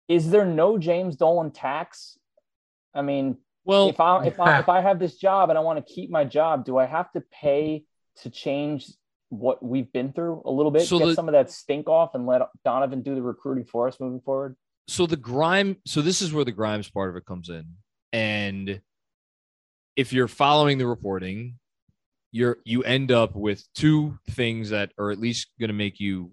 [0.08, 2.18] is there no James Dolan tax?
[2.94, 5.84] I mean, Well, if I if I if I have this job and I want
[5.84, 7.84] to keep my job, do I have to pay
[8.22, 8.86] to change
[9.30, 12.14] what we've been through a little bit, So get the- some of that stink off,
[12.14, 14.56] and let Donovan do the recruiting for us moving forward?
[14.86, 17.64] so the grime so this is where the grimes part of it comes in
[18.12, 18.82] and
[19.96, 21.58] if you're following the reporting
[22.32, 26.30] you're you end up with two things that are at least going to make you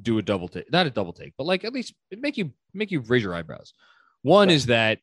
[0.00, 2.90] do a double take not a double take but like at least make you make
[2.90, 3.74] you raise your eyebrows
[4.22, 4.54] one Right.
[4.54, 4.98] is that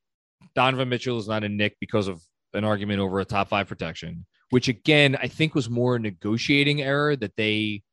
[0.55, 2.21] donovan mitchell is not a Knick because of
[2.53, 6.81] an argument over a top five protection which again i think was more a negotiating
[6.81, 7.83] error that they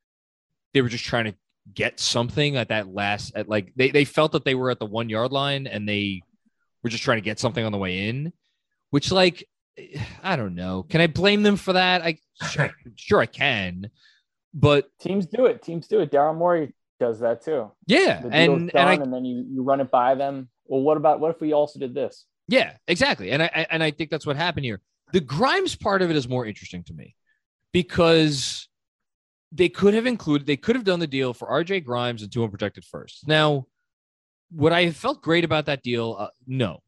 [0.72, 1.34] they were just trying to
[1.74, 4.86] get something at that last at like they, they felt that they were at the
[4.86, 6.22] one yard line and they
[6.82, 8.32] were just trying to get something on the way in
[8.90, 9.46] which like
[10.22, 10.84] I don't know.
[10.84, 12.00] Can I blame them for that?
[12.00, 12.18] I
[12.50, 13.90] sure, sure I can,
[14.54, 15.62] but teams do it.
[15.62, 16.10] Teams do it.
[16.10, 17.70] Daryl Morey does that too.
[17.86, 20.48] Yeah, The and and I and then you, you run it by them.
[20.66, 22.26] Well, what about what if we also did this?
[22.48, 23.30] Yeah, exactly.
[23.30, 24.80] And I I- and I think that's what happened here.
[25.12, 27.14] The Grimes part of it is more interesting to me
[27.72, 28.68] because
[29.52, 32.42] they could have included they could have done the deal for RJ Grimes and two
[32.42, 33.26] unprotected first.
[33.28, 33.66] Now,
[34.52, 36.16] would I have felt great about that deal?
[36.18, 36.80] Uh, no.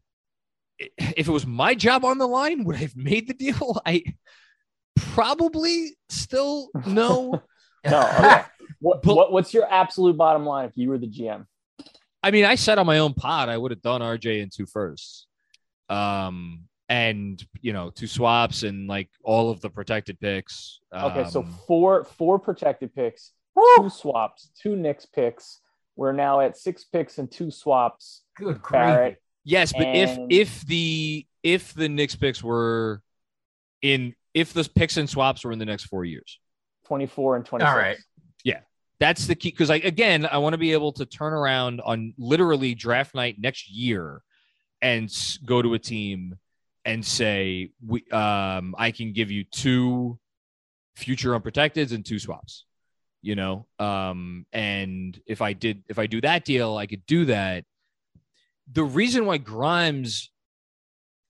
[0.79, 3.81] If it was my job on the line, would I have made the deal?
[3.87, 4.03] I
[4.97, 7.43] probably still no.
[7.85, 8.01] No.
[8.19, 8.43] Okay.
[8.81, 11.47] what, But- what what's your absolute bottom line if you were the GM?
[12.23, 14.67] I mean, I said on my own pod I would have done RJ in two
[14.67, 15.27] firsts.
[15.89, 20.81] Um and you know, two swaps and like all of the protected picks.
[20.95, 23.33] Okay, so Um, four four protected picks,
[23.77, 25.61] two swaps, two Knicks picks.
[25.97, 28.23] We're now at six picks and two swaps.
[28.37, 28.71] Good grief.
[28.73, 29.23] Barrett.
[29.45, 33.03] yes, but if if the if the Knicks picks were
[33.83, 36.39] in if the picks and swaps were in the next four years.
[36.89, 37.71] 24 and 26.
[37.71, 37.97] All right.
[38.45, 38.61] Yeah.
[38.99, 42.15] That's the key because I again I want to be able to turn around on
[42.19, 44.23] literally draft night next year
[44.83, 45.09] and
[45.45, 46.37] go to a team
[46.85, 50.19] and say we um I can give you two
[50.97, 52.65] future unprotecteds and two swaps.
[53.23, 57.27] You know, um and if I did if I do that deal, I could do
[57.27, 57.65] that.
[58.73, 60.31] The reason why Grimes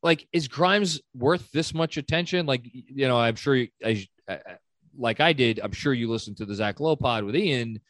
[0.02, 2.46] like is Grimes worth this much attention?
[2.46, 4.38] Like you know, I'm sure you, I, I,
[4.98, 7.80] like I did, I'm sure you listened to the Zach Lowe pod with Ian,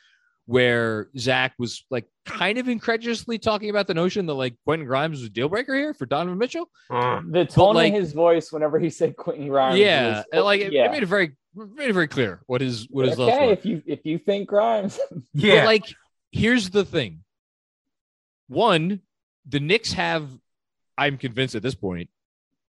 [0.46, 5.18] where Zach was like kind of incredulously talking about the notion that like Quentin Grimes
[5.18, 6.70] was a deal breaker here for Donovan Mitchell.
[6.90, 7.32] Mm.
[7.32, 9.78] The tone like- in his voice whenever he said Quentin Grimes.
[9.78, 10.86] yeah, was- like it, yeah.
[10.86, 13.52] it made it very made it very clear what his what his love okay, for.
[13.52, 14.98] if you if you think Grimes,
[15.34, 15.60] Yeah.
[15.60, 15.84] But like,
[16.30, 17.24] here's the thing.
[18.48, 19.00] One,
[19.46, 20.28] the Knicks have,
[20.96, 22.08] I'm convinced at this point,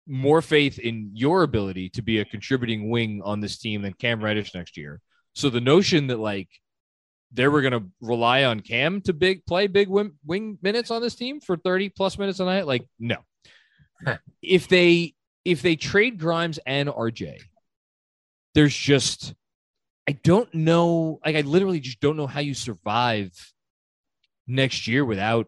[0.07, 4.23] more faith in your ability to be a contributing wing on this team than Cam
[4.23, 5.01] Reddish next year.
[5.35, 6.49] So the notion that like
[7.31, 11.01] they were going to rely on Cam to big play big wing, wing minutes on
[11.01, 13.17] this team for 30 plus minutes a night, like no.
[14.41, 17.39] if they if they trade Grimes and RJ,
[18.53, 19.33] there's just
[20.07, 21.19] I don't know.
[21.25, 23.31] Like I literally just don't know how you survive
[24.47, 25.47] next year without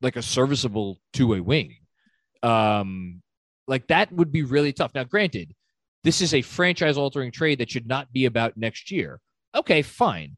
[0.00, 1.76] like a serviceable two-way wing.
[2.42, 3.22] Um,
[3.66, 4.92] like that would be really tough.
[4.94, 5.54] Now, granted,
[6.04, 9.20] this is a franchise-altering trade that should not be about next year.
[9.54, 10.36] Okay, fine.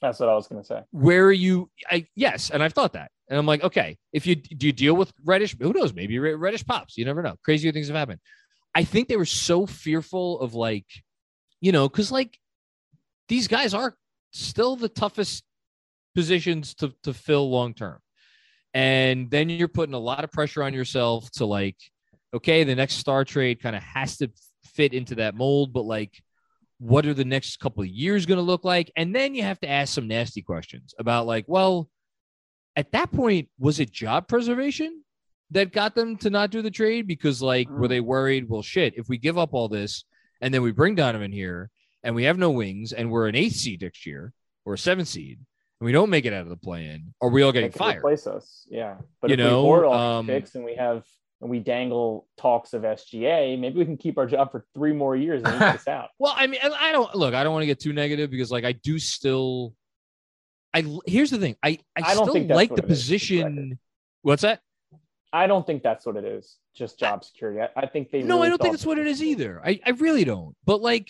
[0.00, 0.82] that's what I was going to say.
[0.90, 1.70] Where are you?
[1.90, 4.94] I yes, and I've thought that, and I'm like, okay, if you do you deal
[4.94, 5.92] with Reddish, who knows?
[5.92, 6.96] Maybe Reddish pops.
[6.96, 7.36] You never know.
[7.44, 8.20] Crazier things have happened.
[8.74, 10.86] I think they were so fearful of like,
[11.60, 12.38] you know, because like
[13.28, 13.94] these guys are
[14.32, 15.44] still the toughest
[16.14, 17.98] positions to to fill long term,
[18.72, 21.76] and then you're putting a lot of pressure on yourself to like,
[22.34, 24.30] okay, the next star trade kind of has to
[24.64, 26.22] fit into that mold, but like
[26.80, 28.90] what are the next couple of years going to look like?
[28.96, 31.90] And then you have to ask some nasty questions about like, well,
[32.74, 35.04] at that point, was it job preservation
[35.50, 37.06] that got them to not do the trade?
[37.06, 38.48] Because like, were they worried?
[38.48, 40.04] Well, shit, if we give up all this
[40.40, 41.68] and then we bring Donovan here
[42.02, 44.32] and we have no wings and we're an eighth seed next year
[44.64, 45.38] or a seventh seed
[45.80, 47.98] and we don't make it out of the play in, are we all getting fired?
[47.98, 48.66] replace us.
[48.70, 51.04] Yeah, but You if know, we board all um, picks and we have
[51.40, 55.16] and we dangle talks of SGA, maybe we can keep our job for three more
[55.16, 56.10] years and this out.
[56.18, 57.34] Well, I mean, I don't look.
[57.34, 59.74] I don't want to get too negative because, like, I do still.
[60.72, 61.56] I here's the thing.
[61.62, 63.78] I I, I don't still think like the it is, position.
[64.22, 64.60] What's that?
[65.32, 66.56] I don't think that's what it is.
[66.74, 67.60] Just job security.
[67.60, 68.22] I, I think they.
[68.22, 69.60] No, really I don't think that's what it is either.
[69.64, 70.54] I I really don't.
[70.64, 71.08] But like,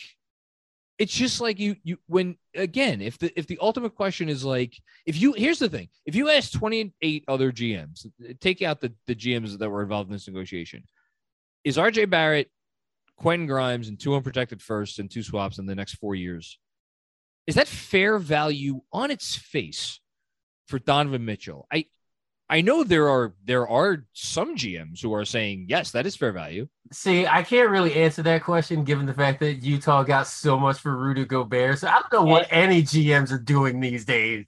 [1.01, 4.77] it's just like you you when again if the if the ultimate question is like
[5.07, 5.89] if you here's the thing.
[6.05, 8.07] If you ask 28 other GMs
[8.41, 10.85] take out the the GMs that were involved in this negotiation
[11.65, 12.51] is RJ Barrett
[13.17, 16.59] Quentin Grimes and two unprotected firsts and two swaps in the next four years
[17.47, 20.01] is that fair value on its face
[20.67, 21.67] for Donovan Mitchell?
[21.73, 21.87] I
[22.51, 26.33] I know there are there are some GMs who are saying yes that is fair
[26.33, 30.59] value See, I can't really answer that question given the fact that Utah got so
[30.59, 31.79] much for Rudy Gobert.
[31.79, 34.47] So I don't know what any GMs are doing these days.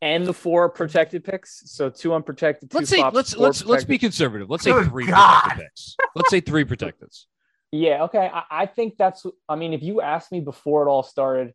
[0.00, 1.70] And the four protected picks.
[1.70, 2.70] So two unprotected.
[2.70, 4.48] Two let's say swaps, let's let's let's be conservative.
[4.48, 5.42] Let's say Good three God.
[5.42, 5.96] protected picks.
[6.14, 7.26] Let's say three protecteds.
[7.76, 8.04] Yeah.
[8.04, 8.30] Okay.
[8.32, 9.26] I, I think that's.
[9.48, 11.54] I mean, if you asked me before it all started,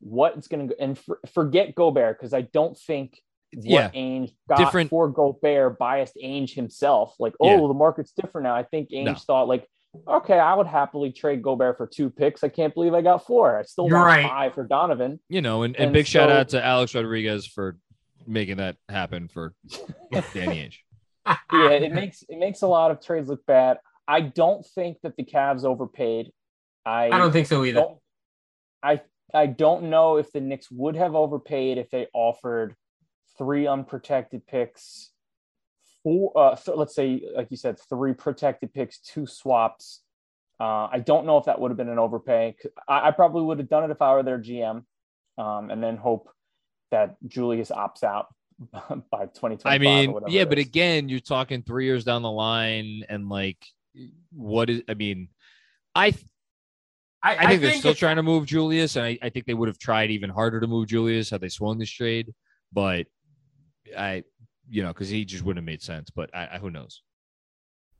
[0.00, 3.90] what it's going to go and for, forget Gobert because I don't think what Yeah.
[3.90, 7.14] Ainge got Different- for Gobert biased Ainge himself.
[7.18, 7.56] Like, oh, Yeah.
[7.68, 8.54] the market's different now.
[8.54, 9.14] I think Ainge No.
[9.14, 9.66] thought like,
[10.06, 12.44] okay, I would happily trade Gobert for two picks.
[12.44, 13.58] I can't believe I got four.
[13.58, 14.26] I still You're want right.
[14.28, 15.18] five for Donovan.
[15.28, 17.78] You know, and, and, And big shout out to Alex Rodriguez for
[18.26, 19.54] making that happen for
[20.34, 20.76] Danny Ainge.
[21.52, 23.78] yeah, it makes it makes a lot of trades look bad.
[24.06, 26.32] I don't think that the Cavs overpaid.
[26.86, 27.80] I I don't think so either.
[27.80, 27.98] don't
[28.82, 29.00] I
[29.34, 32.74] I don't know if the Knicks would have overpaid if they offered
[33.36, 35.10] three unprotected picks,
[36.02, 40.02] four uh th- let's say like you said three protected picks, two swaps.
[40.60, 42.56] Uh, I don't know if that would have been an overpay.
[42.88, 44.82] I, I probably would have done it if I were their GM,
[45.38, 46.28] um, and then hope
[46.90, 48.26] that Julius opts out
[49.10, 49.72] by 2025.
[49.72, 53.64] I mean, whatever yeah, but again, you're talking three years down the line, and like,
[54.32, 54.82] what is?
[54.88, 55.28] I mean,
[55.94, 56.12] I
[57.22, 59.78] I think they're still trying to move Julius, and I, I think they would have
[59.78, 62.32] tried even harder to move Julius had they swung this trade.
[62.72, 63.06] But
[63.96, 64.24] I,
[64.68, 66.10] you know, because he just wouldn't have made sense.
[66.10, 67.02] But I, I, who knows?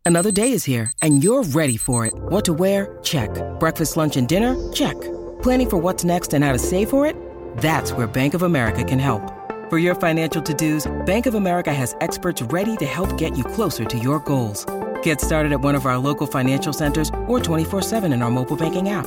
[0.05, 2.15] Another day is here, and you're ready for it.
[2.17, 2.99] What to wear?
[3.03, 3.31] Check.
[3.61, 4.57] Breakfast, lunch, and dinner?
[4.73, 4.99] Check.
[5.43, 7.15] Planning for what's next and how to save for it?
[7.59, 9.21] That's where Bank of America can help.
[9.69, 13.85] For your financial to-dos, Bank of America has experts ready to help get you closer
[13.85, 14.65] to your goals.
[15.03, 18.89] Get started at one of our local financial centers or 24-7 in our mobile banking
[18.89, 19.07] app.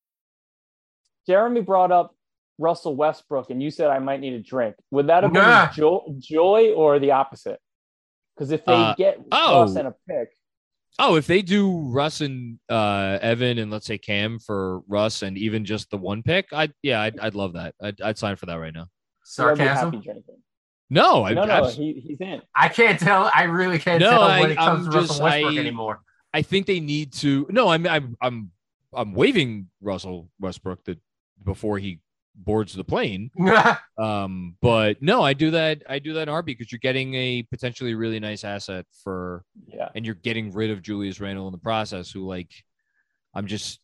[1.31, 2.13] Jeremy brought up
[2.57, 4.75] Russell Westbrook, and you said I might need a drink.
[4.91, 5.71] Would that have been Nah.
[5.71, 7.59] jo- joy or the opposite?
[8.35, 9.61] Because if they Uh, get oh.
[9.61, 10.29] Russ and a pick,
[10.99, 15.37] Oh, if they do Russ and uh, Evan and let's say Cam for Russ and
[15.37, 17.73] even just the one pick, I yeah, I'd, I'd love that.
[17.81, 18.87] I'd, I'd sign for that right now.
[19.39, 20.23] I'd be happy sarcasm.
[20.89, 22.41] No, I No, no, abs- he, he's in.
[22.53, 23.31] I can't tell.
[23.33, 26.01] I really can't No, tell I- when it comes I'm to Russell Westbrook I- anymore.
[26.33, 27.47] I think they need to.
[27.49, 28.51] No, I'm I'm I'm
[28.93, 30.99] I'm waving Russell Westbrook that
[31.43, 31.99] before he
[32.35, 33.29] boards the plane.
[33.97, 35.83] Um, but no, I do that.
[35.87, 39.89] I do that in RB because you're getting a potentially really nice asset for, Yeah.
[39.93, 42.09] and you're getting rid of Julius Randle in the process.
[42.09, 42.49] Who like,
[43.35, 43.79] I'm just,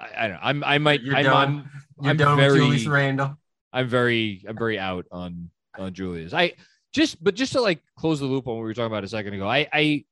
[0.00, 0.40] I, I don't know.
[0.42, 1.48] I'm I might You're I'm, done.
[1.48, 1.70] I'm
[2.02, 3.36] You're I'm done very- with Julius Randle.
[3.72, 6.32] I'm very I'm very out on on Julius.
[6.32, 6.52] I
[6.92, 9.08] just but just to like close the loop on what we were talking about a
[9.08, 9.48] second ago.
[9.48, 10.04] I I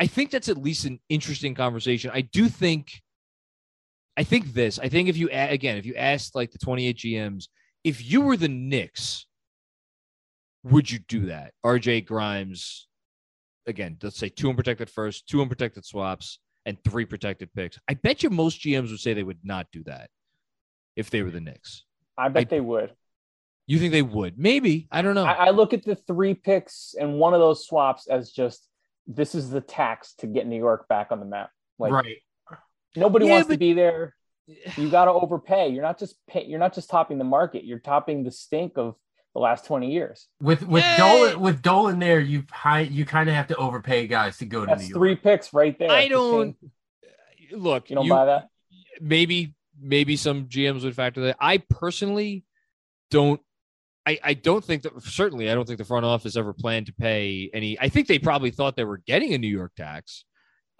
[0.00, 2.10] I think that's at least an interesting conversation.
[2.12, 3.02] I do think
[4.20, 4.78] I think this.
[4.78, 7.48] I think if you again, if you asked like the 28 GMs,
[7.84, 9.24] if you were the Knicks,
[10.62, 11.54] would you do that?
[11.64, 12.86] RJ Grimes
[13.66, 17.78] again, let's say two unprotected first, two unprotected swaps, and three protected picks.
[17.88, 20.10] I bet you most GMs would say they would not do that
[20.96, 21.86] if they were the Knicks.
[22.18, 22.92] I bet I- they would.
[23.66, 24.38] You think they would?
[24.38, 24.86] Maybe.
[24.90, 25.24] I don't know.
[25.24, 28.68] I, I look at the three picks and one of those swaps as just
[29.06, 31.50] this is the tax to get New York back on the map.
[31.78, 32.18] Like right.
[32.96, 34.14] Nobody Yeah, wants to be there.
[34.76, 35.68] You got to overpay.
[35.68, 37.62] You're not just pay, you're not just topping the market.
[37.64, 38.96] You're topping the stink of
[39.32, 40.26] the last 20 years.
[40.42, 40.96] With with Yay!
[40.96, 44.60] Dolan with Dolan there, you high you kind of have to overpay guys to go
[44.62, 45.22] to That's New three York.
[45.22, 45.88] picks right there.
[45.90, 48.48] I don't- same- Look, You don't you- buy that?
[49.00, 51.36] maybe maybe some GMs would factor that.
[51.40, 52.44] I personally
[53.12, 53.40] don't.
[54.06, 56.92] I, I don't think that certainly I don't think the front office ever planned to
[56.92, 57.78] pay any.
[57.78, 60.24] I think they probably thought they were getting a New York tax,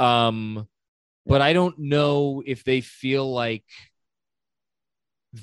[0.01, 0.67] um,
[1.31, 3.63] but I don't know if they feel like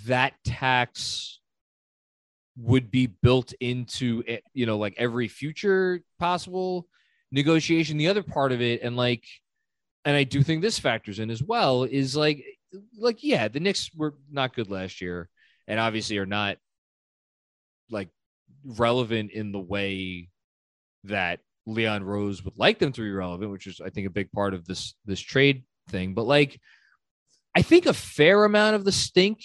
[0.06, 1.40] that tax
[2.58, 6.90] would be built into it, you know like every future possible
[7.32, 7.96] negotiation.
[7.96, 9.24] The other part of it, and like
[10.04, 12.44] and I do think this factors in as well, is like,
[13.00, 15.30] like yeah, the Knicks were not good last year,
[15.70, 16.58] and obviously are not
[17.90, 18.10] like
[18.66, 20.28] relevant in the way
[21.06, 24.30] that Leon Rose would like them to be relevant, which is I think a big
[24.34, 26.14] part of this this trade thing.
[26.14, 26.60] But like,
[27.56, 29.42] I think a fair amount of the stink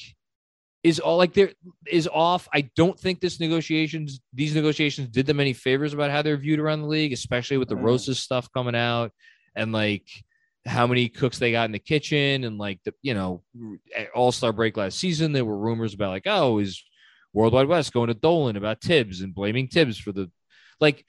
[0.83, 1.53] is all like there
[1.87, 2.49] is off.
[2.53, 6.59] I don't think this negotiations these negotiations did them any favors about how they're viewed
[6.59, 7.85] around the league, especially with the Mm.
[7.85, 9.13] Roses stuff coming out
[9.55, 10.09] and like
[10.67, 13.43] how many cooks they got in the kitchen and like the you know
[14.15, 15.33] All Star break last season.
[15.33, 16.83] There were rumors about like oh is
[17.33, 20.31] Worldwide Wes going to Dolan about Thibs and blaming Thibs for the
[20.81, 21.05] like.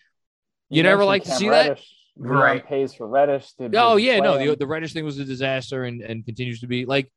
[0.70, 1.80] You never mentioned like to see that?
[2.16, 2.32] Reddish.
[2.32, 2.66] Leon Right.
[2.68, 3.54] pays for Reddish.
[3.54, 6.60] To Oh to yeah, no, the the Reddish thing was a disaster and and continues
[6.62, 7.12] to be like.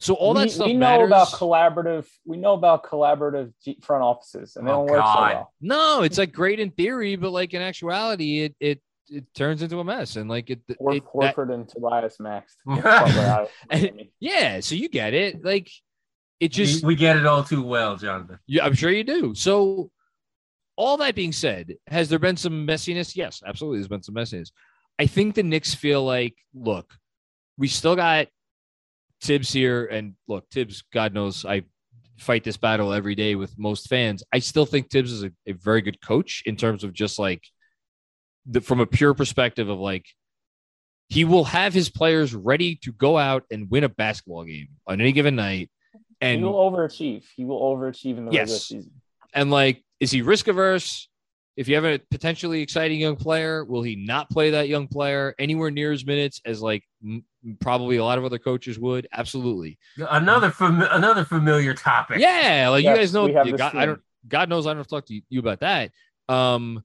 [0.00, 1.08] So all we, that stuff we know matters.
[1.08, 2.06] about collaborative.
[2.24, 5.32] We know about collaborative front offices, and they Oh, don't work so God.
[5.32, 5.52] well.
[5.60, 8.80] No, it's like great in theory, but like in actuality, it it
[9.10, 12.56] it turns into a mess, and like it, Or it that- Horford and Tobias Max.
[14.20, 14.60] yeah.
[14.60, 15.68] So you get it, like
[16.40, 18.38] it just we, we get it all too well, Jonathan.
[18.46, 19.34] Yeah, I'm sure you do.
[19.34, 19.90] So,
[20.78, 23.16] all that being said, has there been some messiness?
[23.16, 23.78] Yes, absolutely.
[23.78, 24.52] There's been some messiness.
[24.96, 26.94] I think the Knicks feel like, look,
[27.58, 28.28] we still got
[29.20, 31.62] Thibs here, and look, Thibs, God knows, I
[32.16, 34.22] fight this battle every day with most fans.
[34.32, 37.42] I still think Thibs is a, a very good coach in terms of just like
[38.46, 40.06] the, from a pure perspective of like
[41.08, 45.00] he will have his players ready to go out and win a basketball game on
[45.00, 45.70] any given night.
[46.20, 47.24] And he will overachieve.
[47.34, 48.92] He will overachieve in the regular season.
[49.34, 51.08] and like, is he risk averse?
[51.56, 55.34] If you have a potentially exciting young player, will he not play that young player
[55.40, 57.24] anywhere near his minutes as like m-
[57.58, 59.08] probably a lot of other coaches would?
[59.12, 59.76] Absolutely.
[59.96, 62.18] Another fam- another familiar topic.
[62.20, 64.00] Yeah, like Yes, you guys know, we have you got, I don't.
[64.28, 65.90] God knows I don't have to talk to you, you about that.
[66.28, 66.84] Um,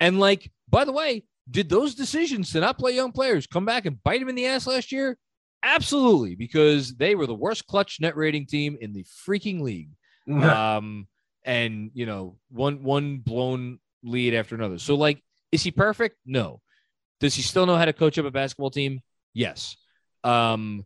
[0.00, 3.84] and like, by the way, did those decisions to not play young players come back
[3.84, 5.18] and bite him in the ass last year?
[5.62, 9.90] Absolutely, because they were the worst clutch net rating team in the freaking league.
[10.30, 11.06] um,
[11.44, 14.78] and you know, one one blown lead after another.
[14.78, 15.22] So, like,
[15.52, 16.16] is he perfect?
[16.24, 16.60] No.
[17.20, 19.00] Does he still know how to coach up a basketball team?
[19.32, 19.76] Yes.
[20.22, 20.84] Um,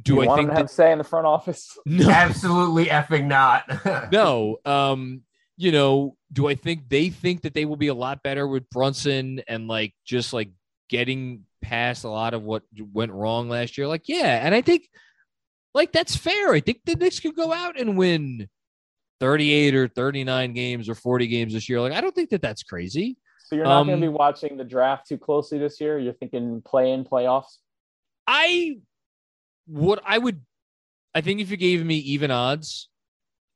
[0.00, 1.78] do you I want think him to that, have say in the front office?
[1.86, 2.08] no?
[2.08, 4.12] Absolutely effing not.
[4.12, 4.58] no.
[4.64, 5.22] Um,
[5.56, 8.68] you know, do I think they think that they will be a lot better with
[8.70, 10.50] Brunson and like just like
[10.88, 13.86] getting past a lot of what went wrong last year?
[13.86, 14.88] Like, yeah, and I think
[15.74, 16.52] like that's fair.
[16.52, 18.48] I think the Knicks could go out and win
[19.24, 21.80] 38 or 39 games or 40 games this year.
[21.80, 23.16] Like, I don't think that that's crazy.
[23.46, 25.98] So you're not going Um, to be watching the draft too closely this year.
[25.98, 27.56] You're thinking play in playoffs.
[28.26, 28.80] I
[29.66, 30.42] would, I would,
[31.14, 32.90] I think if you gave me even odds,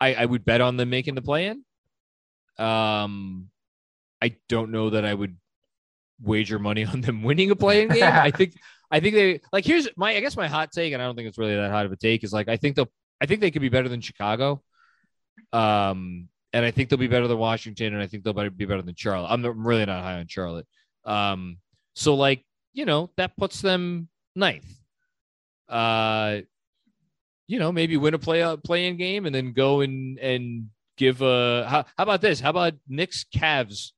[0.01, 1.63] I, I would bet on them making the play in.
[2.65, 3.51] Um,
[4.23, 5.37] I don't know that I would
[6.23, 8.05] wager money on them winning a playing game.
[8.05, 8.55] I think,
[8.91, 9.67] I think they like.
[9.67, 11.85] Here's my, I guess my hot take, and I don't think it's really that hot
[11.85, 12.25] of a take.
[12.25, 12.91] Is like I think they'll,
[13.21, 14.63] I think they could be better than Chicago.
[15.53, 18.83] Um, and I think they'll be better than Washington, and I think they'll be better
[18.83, 19.29] than Charlotte.
[19.29, 20.67] I'm, I'm really not high on Charlotte.
[21.05, 21.59] Um,
[21.95, 24.69] so like you know that puts them ninth.
[25.69, 26.41] Uh,
[27.47, 31.23] you know maybe win a play uh, playing game and then go and and give
[31.23, 32.41] a how, how about this?
[32.41, 33.93] How about Knicks Cavs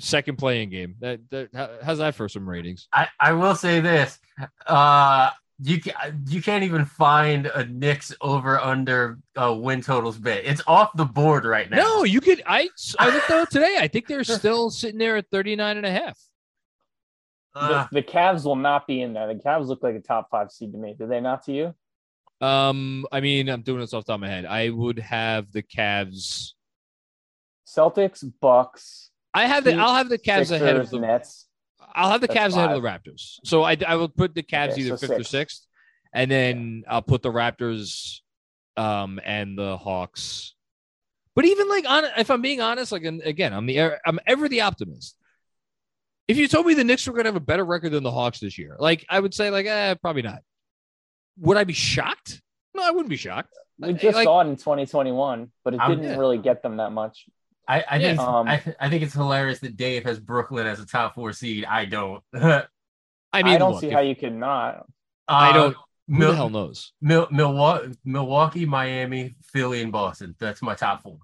[0.00, 0.96] second playing game?
[1.00, 2.88] That, that how, how's that for some ratings?
[2.92, 4.18] I, I will say this.
[4.66, 5.30] Uh
[5.60, 10.44] you ca- you can't even find a Knicks over under uh, win totals bet.
[10.44, 11.76] It's off the board right now.
[11.78, 12.42] No, you could.
[12.46, 13.76] I I looked at today.
[13.78, 16.18] I think they're still sitting there at 39 and a half.
[17.54, 19.26] Uh, the, the Cavs will not be in there.
[19.28, 20.94] The Cavs look like a top five seed to me.
[20.98, 21.74] Do they not to you?
[22.46, 24.44] Um, I mean, I'm doing this off the top of my head.
[24.44, 26.52] I would have the Cavs.
[27.66, 29.72] Celtics, Bucks, I have the.
[29.72, 31.00] Heat, I'll have the Cavs ahead of the.
[31.00, 31.45] Nets.
[31.96, 32.88] I'll have the That's Cavs ahead of the.
[32.88, 33.38] Raptors.
[33.44, 35.66] So I I will put the Cavs Okay, either so fifth or sixth,
[36.12, 38.20] and then I'll put the Raptors,
[38.76, 40.54] um, and the Hawks.
[41.34, 44.48] But even like on, if I'm being honest, like and again, I'm the I'm ever
[44.48, 45.16] the optimist.
[46.28, 48.10] If you told me the Knicks were going to have a better record than the
[48.10, 50.40] Hawks this year, like I would say, like, eh, probably not.
[51.38, 52.42] Would I be shocked?
[52.74, 53.54] No, I wouldn't be shocked.
[53.78, 56.16] We just like- saw it in 2021, but it didn't yeah.
[56.16, 57.26] really get them that much.
[57.68, 58.26] I, I think Yeah.
[58.26, 61.64] Um, I, I think it's hilarious that Dave has Brooklyn as a top four seed.
[61.64, 62.22] I don't.
[62.34, 64.86] I mean, I, don't look, see if- how you could not.
[65.28, 65.74] I don't.
[66.08, 66.92] Who Mil- the hell knows?
[67.02, 70.36] Mil- Milwaukee, Milwaukee, Miami, Philly, and Boston.
[70.38, 71.18] That's my top four.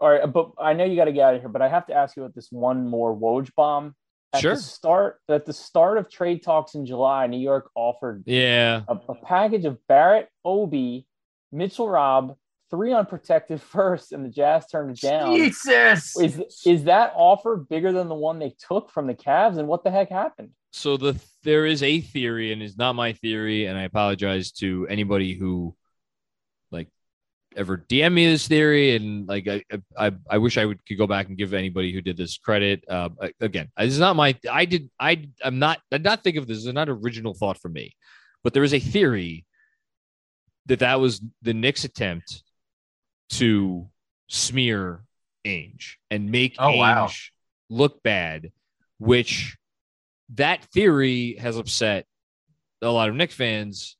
[0.00, 1.48] All right, but I know you got to get out of here.
[1.48, 3.94] But I have to ask you about this one more Woj bomb.
[4.32, 4.54] At Sure.
[4.56, 8.82] The start at the start of trade talks in July, New York offered Yeah.
[8.88, 11.06] a, a package of Barrett, Obi,
[11.52, 12.36] Mitchell, Rob,
[12.70, 15.36] three unprotected first, and the Jazz turned it down.
[15.36, 16.18] Jesus.
[16.18, 19.58] Is is that offer bigger than the one they took from the Cavs?
[19.58, 20.50] And what the heck happened?
[20.72, 24.86] so the there is a theory and it's not my theory and i apologize to
[24.88, 25.74] anybody who
[26.70, 26.88] like
[27.56, 29.62] ever dm me this theory and like i
[29.98, 32.84] i, I wish i would could go back and give anybody who did this credit
[32.88, 33.08] uh
[33.40, 36.46] again this is not my i did i i'm not i did not think of
[36.46, 37.96] this as not original thought for me
[38.44, 39.44] but there is a theory
[40.66, 42.44] that that was the Knicks attempt
[43.30, 43.88] to
[44.28, 45.04] smear
[45.46, 47.08] Ainge and make Oh, Ainge wow.
[47.68, 48.52] look bad,
[48.98, 49.56] which
[50.34, 52.06] that theory has upset
[52.82, 53.96] a lot of Knicks fans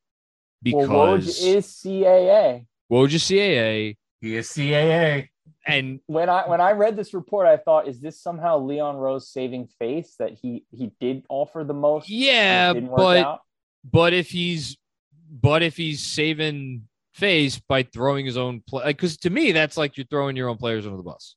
[0.63, 1.27] because well, Woj
[1.57, 2.67] is CAA.
[2.91, 5.29] Woj is CAA He is CAA.
[5.67, 9.29] and When I when I read this report, I thought, is this somehow Leon Rose
[9.29, 12.09] saving face that he he did offer the most?
[12.09, 13.39] yeah, but
[13.91, 14.77] but if he's
[15.31, 19.97] but if he's saving face by throwing his own play because to me that's like
[19.97, 21.35] you're throwing your own players under the bus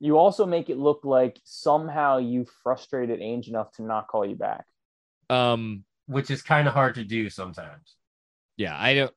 [0.00, 4.36] you also make it look like somehow you frustrated Ainge enough to not call you
[4.36, 4.64] back.
[5.28, 7.96] Um, which is kind of hard to do sometimes.
[8.56, 9.14] yeah, I don't,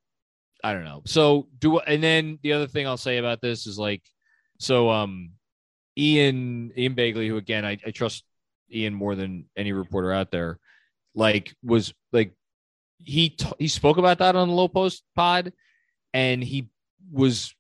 [0.64, 1.04] I don't know.
[1.06, 4.04] So do, and then the other thing I'll say about this is like,
[4.60, 5.32] so um,
[5.98, 8.24] Ian Ian Begley, who again I, I trust
[8.72, 10.60] Ian more than any reporter out there,
[11.16, 12.34] like was like
[12.98, 15.54] he t- he spoke about that on the Low Post Pod,
[16.14, 16.70] and he
[17.12, 17.54] was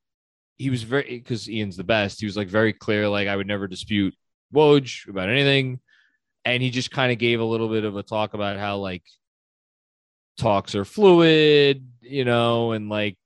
[0.57, 2.19] he was very because Ian's the best.
[2.19, 4.13] He was like very clear, like I would never dispute
[4.53, 5.79] Woj about anything,
[6.45, 9.03] and he just kind of gave a little bit of a talk about how like
[10.37, 13.17] talks are fluid, you know, and like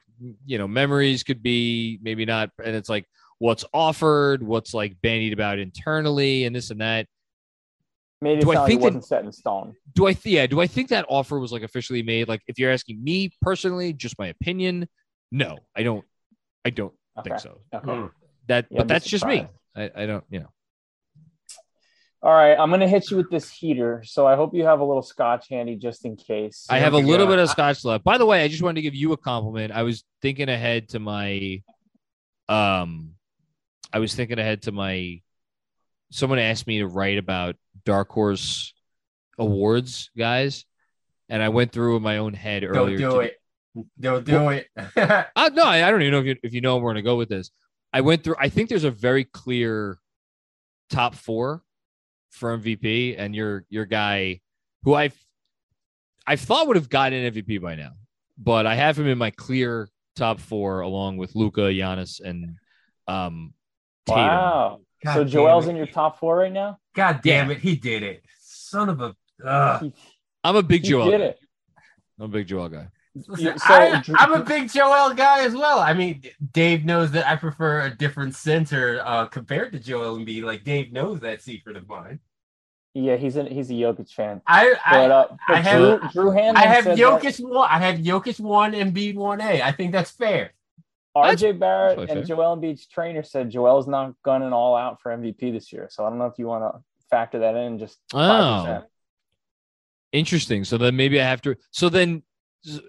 [0.45, 3.05] you know memories could be maybe not, and it's like
[3.39, 7.07] what's offered, what's like bandied about internally, and this and that.
[8.21, 9.75] Made it Do I like think it that- wasn't set in stone.
[9.93, 10.47] Do I th- yeah?
[10.47, 12.27] Do I think that offer was like officially made?
[12.29, 14.87] Like, if you're asking me personally, just my opinion,
[15.35, 16.05] no, I don't.
[16.63, 17.29] I don't Okay.
[17.29, 17.59] think so.
[17.73, 17.85] Okay.
[17.95, 18.05] Hmm.
[18.47, 19.47] That, Yeah, but I'd that's just me.
[19.75, 20.49] I, I don't, you know.
[22.21, 24.01] All right, I'm gonna hit you with this heater.
[24.05, 26.65] So I hope you have a little scotch handy just in case.
[26.69, 27.33] I have a little go.
[27.33, 28.03] bit of scotch left.
[28.03, 29.71] By the way, I just wanted to give you a compliment.
[29.71, 31.61] I was thinking ahead to my,
[32.49, 33.11] um,
[33.93, 35.21] I was thinking ahead to my.
[36.11, 38.73] Someone asked me to write about Dark Horse
[39.37, 40.65] awards, guys,
[41.29, 42.97] and I went through in my own head Don't earlier.
[42.97, 43.25] do today.
[43.27, 43.33] it.
[43.99, 44.67] Don't do it.
[45.35, 47.03] Uh, no, I, I don't even know if you, if you know where we're going
[47.03, 47.51] to go with this.
[47.91, 49.97] I went through, I think there's a very clear
[50.89, 51.61] top four
[52.31, 54.41] for MVP, and your your guy
[54.83, 55.15] who I've
[56.27, 57.91] I thought would have gotten an MVP by now,
[58.37, 62.57] but I have him in my clear top four along with Luka, Giannis, and
[63.07, 63.53] um
[64.07, 64.23] Tatum.
[64.23, 64.81] Wow.
[65.03, 65.71] God so Joel's it.
[65.71, 66.79] in your top four right now.
[66.95, 67.55] God damn Yeah.
[67.55, 68.23] it, he did it.
[68.39, 69.15] Son of a.
[69.45, 69.83] Ugh.
[69.83, 69.93] He,
[70.43, 71.11] I'm a big he Joel.
[71.11, 71.25] did guy.
[71.27, 71.39] it.
[72.19, 72.87] I'm a big Joel guy.
[73.15, 75.79] You- so I, Drew- am a big Joel guy as well.
[75.79, 80.27] I mean, Dave knows that I prefer a different center uh, compared to Joel and
[80.27, 80.43] Embiid.
[80.43, 82.19] Like Dave knows that secret of mine.
[82.93, 84.41] Yeah, he's a he's a Jokic fan.
[84.47, 87.69] I But, I, uh, but I have- Drew, Drew Hanlen I have said Jokic one.
[87.69, 89.61] I have Jokic one and Embiid one A.
[89.61, 90.51] I think that's fair.
[91.13, 92.35] that RJ Barrett that's and fair.
[92.35, 95.87] Joel Embiid's trainer said Joel's not gunning all out for MVP this year.
[95.89, 97.79] So I don't know if you want to factor that in.
[97.79, 98.17] Just Oh.
[98.17, 98.83] 5%.
[100.11, 100.63] Interesting.
[100.63, 101.55] So then maybe I have to.
[101.71, 102.23] So then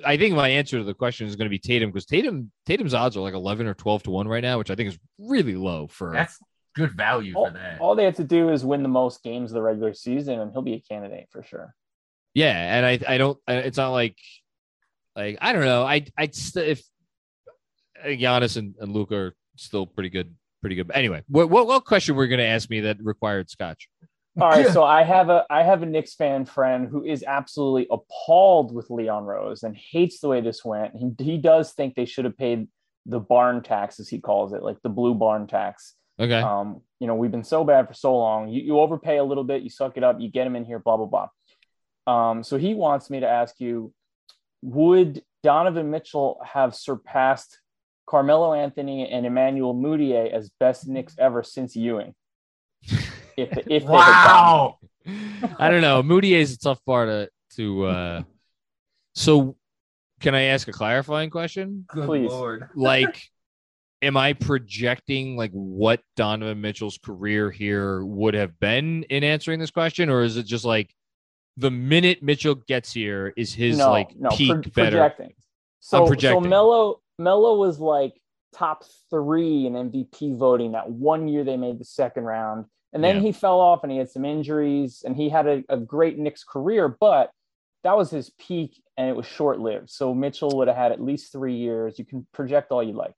[0.05, 2.95] I think my answer to the question is going to be Tatum because Tatum Tatum's
[2.95, 5.55] odds are like 11 or 12 to 1 right now, which I think is really
[5.55, 6.39] low for That's
[6.75, 7.81] good value all, for that.
[7.81, 10.53] all they have to do is win the most games of the regular season, and
[10.53, 11.75] he'll be a candidate for sure.
[12.35, 14.17] Yeah, and I I don't it's not like
[15.15, 15.83] like I don't know.
[15.85, 16.83] I I st- if
[18.05, 20.91] uh, Giannis and, and Luka are still pretty good pretty good.
[20.93, 23.89] Anyway, what what, what question were you going to ask me that required scotch?
[24.39, 27.87] All right, so I have a I have a Knicks fan friend who is absolutely
[27.91, 30.95] appalled with Leon Rose and hates the way this went.
[30.97, 32.69] He he does think they should have paid
[33.07, 35.95] the barn tax, as he calls it, like the blue barn tax.
[36.19, 36.41] Okay.
[36.41, 38.49] Um, you know, we've been so bad for so long.
[38.49, 40.79] You, you overpay a little bit, you suck it up, you get him in here,
[40.79, 41.29] blah blah blah.
[42.07, 43.93] Um, so he wants me to ask you,
[44.63, 47.61] would Donovan Mitchell have surpassed
[48.07, 52.15] Carmelo Anthony and Emmanuel Mudiay as best Knicks ever since Ewing?
[53.37, 54.79] If if they had done wow.
[55.59, 56.03] I don't know.
[56.03, 58.23] Mudiay is a tough part to to uh
[59.15, 59.57] so
[60.21, 61.85] can I ask a clarifying question?
[61.89, 62.31] Good Please.
[62.31, 62.69] lord.
[62.75, 63.23] like
[64.03, 69.71] am i projecting like what donovan mitchell's career here would have been in answering this
[69.71, 70.95] question or is it just like
[71.57, 75.33] the minute mitchell gets here is his no, like no, peak pro- better projecting.
[75.81, 76.43] So, projecting.
[76.43, 78.21] so Melo Melo was like
[78.53, 82.65] top three in MVP voting that one year they made the second round,
[82.97, 83.23] and then Yeah.
[83.23, 86.43] he fell off and he had some injuries, and he had a, a great Knicks
[86.45, 87.31] career, but
[87.85, 89.91] that was his peak, and it was short lived.
[89.91, 91.99] So Mitchell would have had at least three years.
[91.99, 93.15] You can project all you like.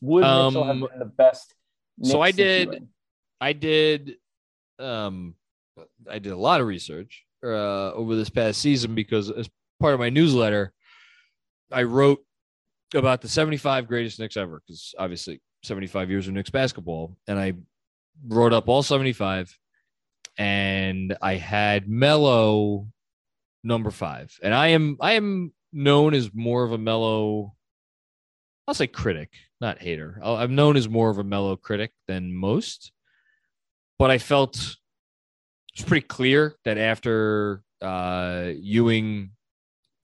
[0.00, 1.54] Would Mitchell have Um, been the best?
[2.02, 2.88] so I did-
[3.40, 4.16] i did
[4.78, 5.34] um
[6.08, 9.48] i did a lot of research uh over this past season because as
[9.80, 10.72] part of my newsletter
[11.70, 12.20] i wrote
[12.94, 17.54] about the 75 greatest Knicks ever because obviously 75 years of Knicks basketball, and I
[18.26, 19.56] wrote up all 75,
[20.38, 22.86] and I had Melo
[23.62, 27.54] number five, and I am I am known as more of a Melo.
[28.66, 30.20] I'll say critic, not hater.
[30.22, 32.92] I'm known as more of a Melo critic than most,
[33.98, 34.76] but I felt
[35.74, 39.32] it's pretty clear that after uh, Ewing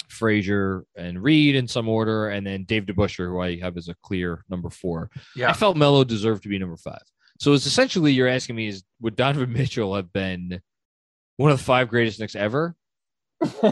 [0.08, 3.94] Frazier and Reed in some order, and then Dave DeBusschere, who I have as a
[4.02, 5.10] clear number four.
[5.36, 5.48] yeah.
[5.48, 7.02] I felt Melo deserved to be number five.
[7.40, 10.60] So it's essentially you're asking me is would Donovan Mitchell have been
[11.36, 12.74] one of the five greatest Knicks ever?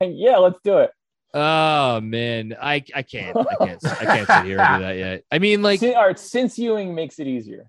[0.00, 0.90] yeah, let's do it.
[1.34, 5.24] Oh man, I I can't I can't I can't sit here and do that yet.
[5.30, 7.68] I mean, like Sin- all right, since Ewing makes it easier.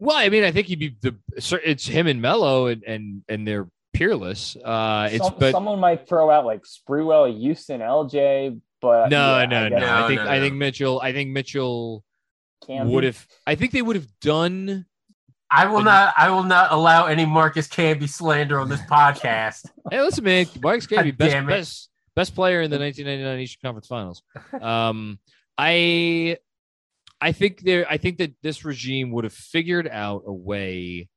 [0.00, 1.14] Well, I mean, I think he'd be the.
[1.62, 4.56] It's him and Melo, and and and they're peerless.
[4.56, 9.44] Uh, it's Some, but someone might throw out like Sprewell, Houston, LJ, but no, yeah,
[9.44, 9.78] no, I no.
[9.78, 11.00] guess I think no, I think Mitchell.
[11.02, 12.02] I think Mitchell
[12.68, 12.90] Camby.
[12.90, 13.26] would have.
[13.46, 14.86] I think they would have done.
[15.50, 16.14] I will But- not.
[16.16, 19.68] I will not allow any Marcus Camby slander on this podcast.
[19.90, 20.46] Hey, listen, man.
[20.62, 24.22] Marcus Camby, best best best player in the 1999 Eastern Conference Finals.
[24.62, 25.18] Um,
[25.58, 26.38] I
[27.20, 27.86] I think there.
[27.90, 31.08] I think that this regime would have figured out a way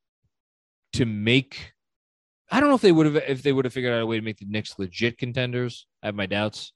[0.94, 1.72] to make.
[2.50, 4.16] I don't know if they would have if they would have figured out a way
[4.18, 5.86] to make the Knicks legit contenders.
[6.02, 6.73] I have my doubts.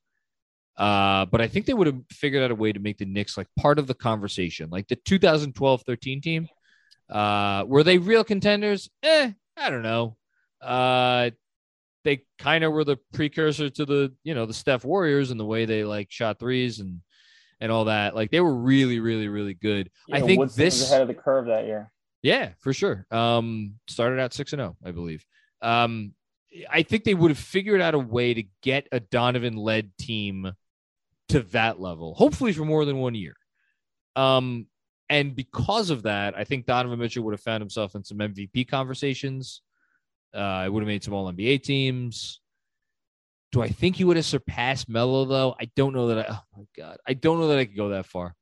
[0.78, 3.36] Uh, but I think they would have figured out a way to make the Knicks
[3.36, 6.48] like part of the conversation, like the 2012-13 team.
[7.10, 8.88] Uh, were they real contenders?
[9.02, 10.16] Eh, I don't know.
[10.62, 11.30] Uh,
[12.04, 15.44] they kind of were the precursor to the you know the Steph Warriors and the
[15.44, 17.00] way they like shot threes and
[17.60, 18.14] and all that.
[18.14, 19.90] Like they were really, really, really good.
[20.12, 21.90] I think Woodson was this ahead of the curve that year.
[22.22, 23.06] yeah, for sure.
[23.10, 25.24] Um, started out six and zero, I believe.
[25.60, 26.12] Um,
[26.70, 30.52] I think they would have figured out a way to get a Donovan led team
[31.28, 33.34] to that level, hopefully for more than one year.
[34.16, 34.66] Um,
[35.10, 38.68] and because of that, I think Donovan Mitchell would have found himself in some MVP
[38.68, 39.62] conversations.
[40.34, 42.40] Uh, I would have made some All NBA teams.
[43.50, 45.54] Do I think he would have surpassed Melo though?
[45.58, 46.30] I don't know that.
[46.30, 48.34] I, oh my god, I don't know that I could go that far.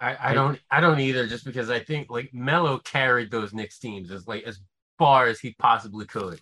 [0.00, 0.58] I, I don't.
[0.70, 1.28] I don't either.
[1.28, 4.58] Just because I think like Melo carried those Knicks teams as like as
[4.98, 6.40] far as he possibly could,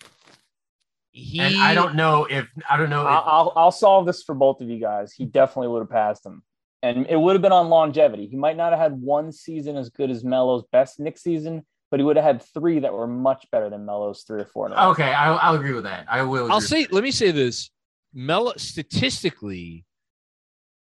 [1.11, 3.01] He, and I don't know if I don't know.
[3.01, 5.11] If, I'll, I'll I'll solve this for both of you guys.
[5.11, 6.43] He definitely would have passed him,
[6.83, 8.27] and it would have been on longevity.
[8.27, 11.99] He might not have had one season as good as Melo's best Nick season, but
[11.99, 14.67] he would have had three that were much better than Melo's three or four.
[14.67, 16.05] in okay, I, I'll agree with that.
[16.09, 16.51] I will.
[16.51, 16.67] I'll agree.
[16.67, 17.71] say, let me say this:
[18.13, 19.85] Melo statistically,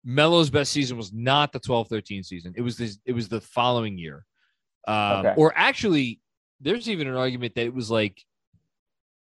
[0.05, 2.55] Melo's best season was not the 12-13 season.
[2.57, 2.99] It was this.
[3.05, 4.25] It was the following year,
[4.87, 5.35] um, Okay.
[5.37, 6.20] or actually,
[6.61, 8.23] there's even an argument that it was like,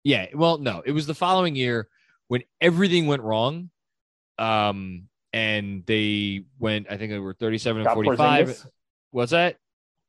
[0.04, 1.88] yeah, well, no, it was the following year
[2.28, 3.70] when everything went wrong,
[4.38, 6.86] um, and they went.
[6.90, 8.48] I think they were thirty-seven and forty-five.
[8.48, 8.66] Porzingis?
[9.10, 9.56] What's that?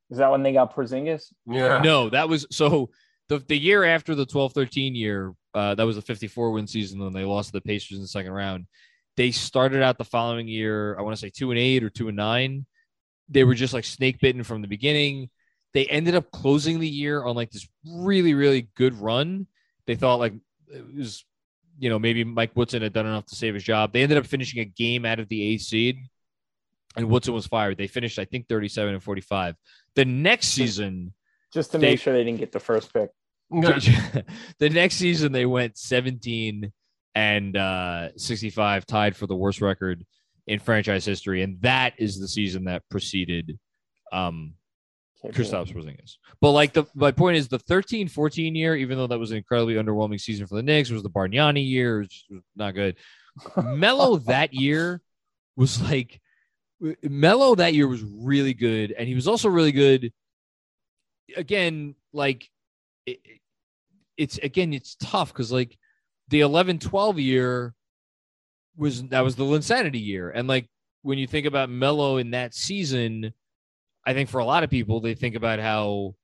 [0.09, 1.33] Is that when they got Porzingis?
[1.45, 1.81] Yeah.
[1.81, 2.89] No, that was so
[3.29, 7.13] the the year after the 12-13 year, uh, that was a 54 win season when
[7.13, 8.67] they lost to the Pacers in the second round.
[9.15, 12.07] They started out the following year, I want to say two and eight or two
[12.07, 12.65] and nine.
[13.29, 15.29] They were just like snake bitten from the beginning.
[15.73, 19.47] They ended up closing the year on like this really, really good run.
[19.87, 20.33] They thought like
[20.67, 21.25] it was,
[21.79, 23.93] you know, maybe Mike Woodson had done enough to save his job.
[23.93, 25.97] They ended up finishing a game out of the eighth seed,
[26.95, 27.77] and Woodson was fired.
[27.77, 29.55] They finished, I think, 37 and 45.
[29.95, 31.13] The next season,
[31.53, 33.09] Just to They- make sure they didn't get the first pick.
[33.51, 36.71] the next season they went 17
[37.13, 40.03] and uh 65 tied for the worst record
[40.47, 43.59] in franchise history and that is the season that preceded
[44.11, 44.55] um.
[45.31, 46.17] Kristaps Porzingis.
[46.41, 49.37] But like the my point is the 13 14 year even though that was an
[49.37, 52.75] incredibly underwhelming season for the Knicks it was the Bargnani year it was just not
[52.75, 52.97] good.
[53.63, 55.01] Melo that year
[55.55, 56.19] was like
[57.01, 60.11] Melo that year was really good and he was also really good
[61.37, 62.49] again like
[63.05, 63.19] it,
[64.17, 65.77] it's again it's tough cuz like
[66.27, 67.73] the 11 12 year
[68.75, 70.67] was that was the Linsanity year and like
[71.01, 73.33] when you think about Melo in that season
[74.05, 76.15] I think for a lot of people, they think about how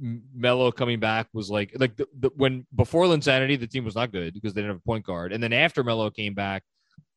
[0.00, 3.94] M- Melo coming back was like like the, the, when before Linsanity, the team was
[3.94, 6.62] not good because they didn't have a point guard, and then after Melo came back,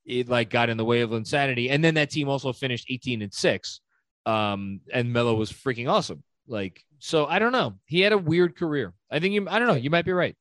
[0.05, 3.21] it like got in the way of Linsanity, and then that team also finished eighteen
[3.21, 3.81] and six,
[4.25, 6.23] um, and Melo was freaking awesome.
[6.47, 7.75] Like so, I don't know.
[7.85, 8.93] He had a weird career.
[9.11, 9.47] I think you.
[9.49, 9.75] I don't know.
[9.75, 10.35] You might be right.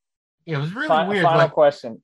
[0.45, 1.25] Yeah, it was really Fi- weird.
[1.25, 2.03] Final Like, question: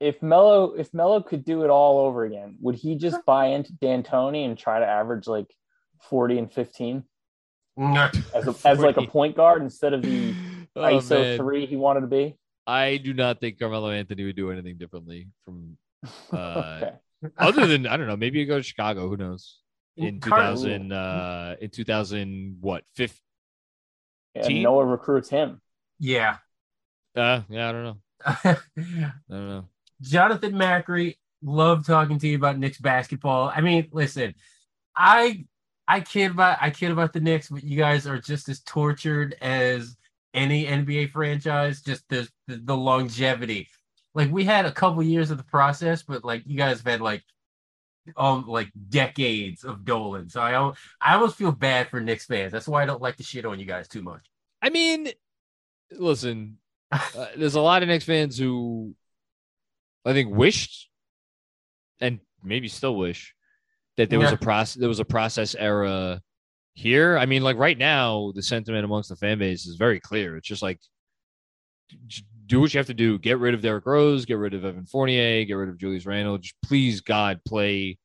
[0.00, 3.72] If Melo, if Melo could do it all over again, would he just buy into
[3.74, 5.52] D'Antoni and try to average like
[6.02, 7.04] forty and fifteen
[7.78, 10.34] as a, as like a point guard instead of the
[10.74, 11.38] Oh, ISO man.
[11.38, 12.36] three he wanted to be?
[12.66, 15.76] I do not think Carmelo Anthony would do anything differently from
[16.32, 16.36] uh,
[16.82, 16.92] okay.
[17.36, 18.16] other than I don't know.
[18.16, 19.08] Maybe you go to Chicago.
[19.08, 19.58] Who knows?
[19.98, 22.84] In two thousand, uh, in two thousand, what?
[22.94, 23.20] Fifth?
[24.34, 24.62] And team?
[24.62, 25.60] Noah recruits him.
[25.98, 26.38] yeah.
[27.14, 27.96] Uh, yeah, I don't know.
[28.24, 28.56] I
[29.28, 29.68] don't know.
[30.00, 33.52] Jonathan Macri, love talking to you about Knicks basketball.
[33.54, 34.34] I mean, listen,
[34.96, 35.44] I
[35.88, 39.36] I kid about I kid about the Knicks, but you guys are just as tortured
[39.40, 39.96] as
[40.34, 41.82] any NBA franchise.
[41.82, 43.68] Just the the, the longevity.
[44.14, 47.00] Like we had a couple years of the process, but like you guys have had
[47.00, 47.22] like
[48.16, 50.28] um like decades of Dolan.
[50.28, 50.52] So I
[51.00, 52.52] I almost feel bad for Knicks fans.
[52.52, 54.26] That's why I don't like to shit on you guys too much.
[54.60, 55.08] I mean,
[55.90, 56.58] listen,
[56.92, 58.94] uh, there's a lot of Knicks fans who
[60.04, 60.88] I think wished
[62.00, 63.34] and maybe still wish
[63.96, 66.20] that there was a process there was a process era
[66.74, 70.36] here, I mean, like right now, the sentiment amongst the fan base is very clear.
[70.36, 70.78] It's just like
[72.46, 73.18] do what you have to do.
[73.18, 76.38] Get rid of Derrick Rose, get rid of Evan Fournier, get rid of Julius Randle.
[76.38, 77.98] Just please, God, play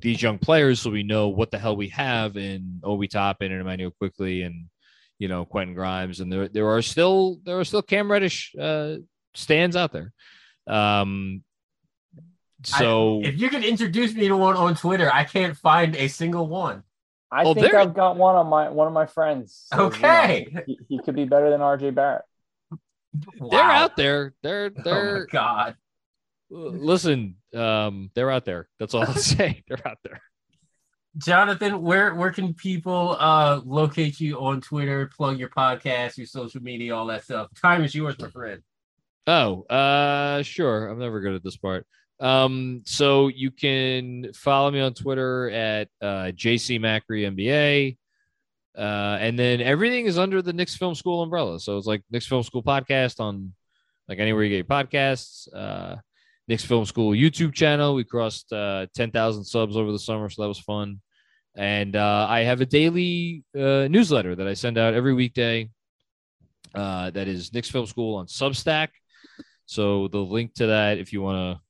[0.00, 3.60] these young players so we know what the hell we have in Obi Toppin and
[3.60, 4.66] Immanuel Quickley and
[5.18, 6.20] you know Quentin Grimes.
[6.20, 8.96] And there there are still there are still Cam Reddish uh,
[9.34, 10.12] stands out there.
[10.66, 11.42] Um,
[12.64, 16.08] so I, if you could introduce me to one on Twitter, I can't find a
[16.08, 16.82] single one.
[17.32, 19.66] I oh, think I've got one on my one of my friends.
[19.72, 22.22] So, okay, you know, he, he, could be better than RJ Barrett.
[23.38, 23.48] Wow.
[23.50, 24.34] They're out there.
[24.42, 25.76] They're they're oh God.
[26.50, 28.68] Listen, um, they're out there.
[28.78, 29.62] That's all I'll say.
[29.66, 30.20] They're out there.
[31.16, 36.62] Jonathan, where where can people uh locate you on Twitter, plug your podcast, your social
[36.62, 37.48] media, all that stuff?
[37.60, 38.62] Time is yours, my friend.
[39.26, 40.88] Oh, uh sure.
[40.88, 41.86] I'm never good at this part.
[42.22, 47.98] Um, so you can follow me on Twitter at uh JC Macri NBA.
[48.78, 51.60] Uh, and then everything is under the Knicks Film School umbrella.
[51.60, 53.52] So it's like Knicks Film School podcast on
[54.08, 55.48] like anywhere you get your podcasts.
[55.54, 55.96] Uh,
[56.48, 57.94] Knicks Film School YouTube channel.
[57.94, 61.00] We crossed uh, 10,000 subs over the summer, so that was fun.
[61.54, 65.68] And uh, I have a daily uh, newsletter that I send out every weekday.
[66.74, 68.88] Uh, that is Knicks Film School on Substack.
[69.66, 71.62] So the link to that, if you want to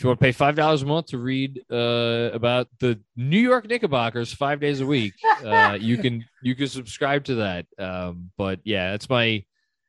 [0.00, 3.38] if you want to pay five dollars a month to read uh, about the New
[3.38, 5.12] York Knickerbockers five days a week,
[5.44, 7.66] uh, you can you can subscribe to that.
[7.78, 9.44] Um, but yeah, that's my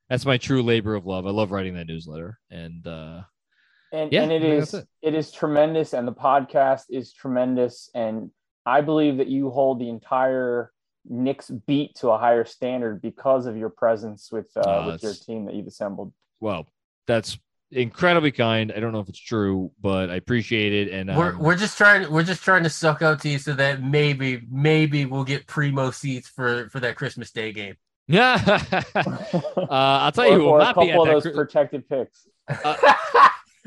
[0.10, 1.26] that's my true labor of love.
[1.26, 3.22] I love writing that newsletter, and uh,
[3.94, 4.86] and yeah, and it is it.
[5.02, 8.32] it is tremendous, and the podcast is tremendous, and
[8.66, 10.74] I believe that you hold the entire
[11.06, 15.46] Knicks beat to a higher standard because of your presence with uh, with your team
[15.46, 16.12] that you've assembled.
[16.42, 16.68] Well,
[17.08, 17.40] that's
[17.72, 18.72] incredibly kind.
[18.76, 20.94] I don't know if it's true, but I appreciate it.
[20.94, 23.54] And um, we're we're just trying we're just trying to suck out to you so
[23.54, 27.76] that maybe maybe we'll get primo seats for for that Christmas Day game.
[28.08, 32.28] Yeah, uh, I'll tell you, or, or a couple of those Chris- protected picks.
[32.50, 32.76] Uh,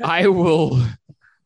[0.03, 0.85] I will.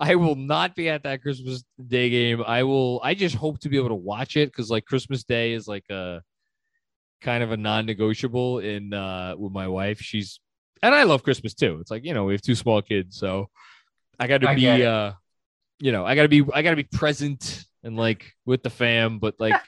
[0.02, 2.44] I will not be at that Christmas Day game.
[2.46, 3.00] I will.
[3.02, 5.86] I just hope to be able to watch it because like Christmas Day is like
[5.90, 6.22] a
[7.22, 10.00] kind of a non-negotiable in uh with my wife.
[10.02, 10.42] She's
[10.82, 11.80] and I love Christmas too.
[11.82, 13.50] It's like you know we have two small kids, so
[14.20, 15.14] I got to be uh,
[15.80, 18.70] you know I got to be I got to be present and like with the
[18.70, 19.20] fam.
[19.20, 19.60] But like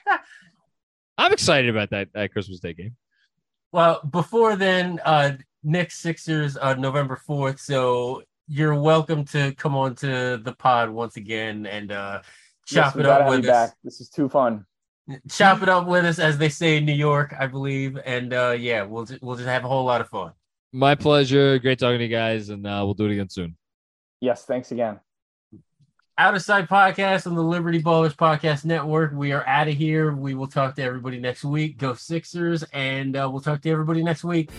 [1.18, 2.96] I'm excited about that that Christmas Day game.
[3.72, 5.32] Well, before then, uh,
[5.62, 7.60] Knicks Sixers uh, November fourth.
[7.60, 12.20] So you're welcome to come on to the pod once again and uh,
[12.66, 13.46] chop yes, it up with us.
[13.46, 13.76] Back.
[13.82, 14.66] This is too fun.
[15.30, 18.54] Chop it up with us, as they say in New York, I believe, and uh,
[18.58, 20.32] yeah, we'll we'll just have a whole lot of fun.
[20.72, 21.58] My pleasure.
[21.58, 23.56] Great talking to you guys, and uh, we'll do it again soon.
[24.20, 25.00] Yes, thanks again.
[26.16, 29.12] Out of Sight Podcast on the Liberty Ballers Podcast Network.
[29.12, 30.14] We are out of here.
[30.14, 31.78] We will talk to everybody next week.
[31.78, 34.50] Go Sixers, and uh, we'll talk to everybody next week.